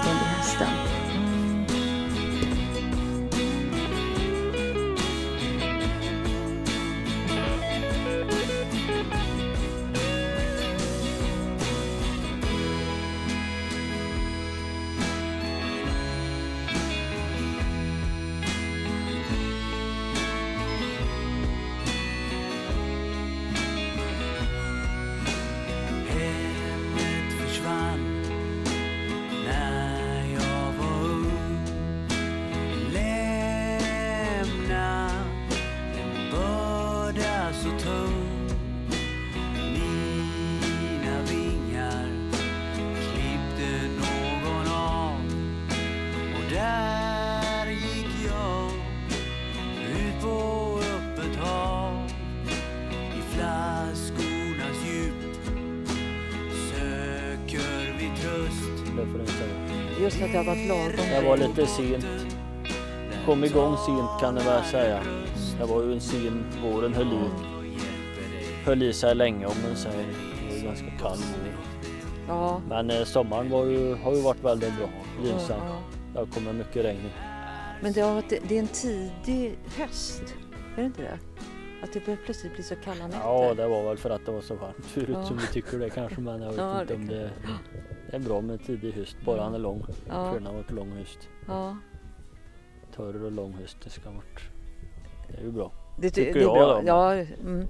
Just 60.21 60.23
att 60.25 60.33
det 60.33 60.39
har 60.39 60.45
varit 60.45 60.69
lagom. 60.69 61.11
Jag 61.15 61.23
var 61.23 61.37
lite 61.37 61.67
sent. 61.67 62.07
Kom 63.27 63.45
igång 63.45 63.77
sent 63.87 64.21
kan 64.21 64.37
jag 64.37 64.45
väl 64.45 64.65
säga. 64.65 65.01
Det 65.59 65.65
var 65.65 65.83
ju 65.83 65.93
en 65.93 66.01
sen, 66.01 66.45
våren 66.63 66.95
höll 66.95 67.07
i, 67.13 67.21
höll 68.65 68.83
i 68.83 68.93
sig 68.93 69.15
länge 69.15 69.47
om 69.47 69.55
man 69.67 69.77
säger. 69.77 69.99
Det 70.07 70.49
var 70.51 70.57
ju 70.57 70.63
ganska 70.67 70.91
kall 70.91 71.19
vår. 71.19 71.53
Ja. 72.29 72.61
Men 72.69 72.91
eh, 72.91 73.05
sommaren 73.05 73.71
ju, 73.71 73.95
har 73.95 74.15
ju 74.15 74.21
varit 74.21 74.45
väldigt 74.45 74.77
bra, 74.79 74.89
gynnsam. 75.25 75.61
ja. 75.69 75.77
Det 76.13 76.19
har 76.19 76.27
kommit 76.27 76.55
mycket 76.55 76.85
regn. 76.85 77.11
Men 77.81 77.93
det, 77.93 78.01
har 78.01 78.15
varit, 78.15 78.33
det 78.49 78.57
är 78.57 78.61
en 78.61 78.69
tidig 78.69 79.59
höst. 79.77 80.23
Är 80.77 80.81
det 80.81 80.87
inte 80.87 81.03
det? 81.03 81.19
Att 81.83 81.93
det 81.93 82.01
plötsligt 82.25 82.55
bli 82.55 82.63
så 82.63 82.75
kalla 82.77 83.07
nätter. 83.07 83.21
Ja, 83.25 83.55
det 83.55 83.67
var 83.69 83.83
väl 83.89 83.97
för 83.97 84.11
att 84.11 84.27
det 84.27 84.33
var 84.33 84.41
så 84.41 84.55
varmt 84.55 84.87
förut 84.87 85.09
Ja. 85.13 85.25
som 85.25 85.37
vi 85.37 85.47
tycker 85.47 85.79
det 85.79 85.91
kanske. 85.91 86.21
Men 86.21 86.43
jag 86.43 86.49
vet 86.49 86.59
Ja, 86.59 86.81
inte 86.81 86.95
det 86.95 87.01
om 87.01 87.07
det, 87.07 87.31
det 88.11 88.17
är 88.17 88.21
bra 88.21 88.41
med 88.41 88.65
tidig 88.65 88.93
höst. 88.93 89.17
Bara 89.25 89.43
han 89.43 89.55
är 89.55 89.59
lång. 89.59 89.85
Ja. 90.09 90.15
Har 90.15 90.53
varit 90.53 90.71
lång 90.71 90.93
höst. 90.93 91.29
ja. 91.47 91.77
Torr 92.97 93.25
och 93.25 93.33
lång 93.33 93.53
höst. 93.53 93.77
Det 93.85 93.91
ska 93.91 94.11
varit. 94.11 94.41
Det 95.29 95.37
är 95.41 95.43
ju 95.43 95.53
bra. 95.53 95.73
Det, 95.99 96.11
Tycker 96.11 96.35
det 96.35 96.41
är 96.41 96.43
jag 96.43 96.55
bra. 96.55 96.81
då. 96.81 96.87
Ja, 96.87 97.15
mm. 97.15 97.67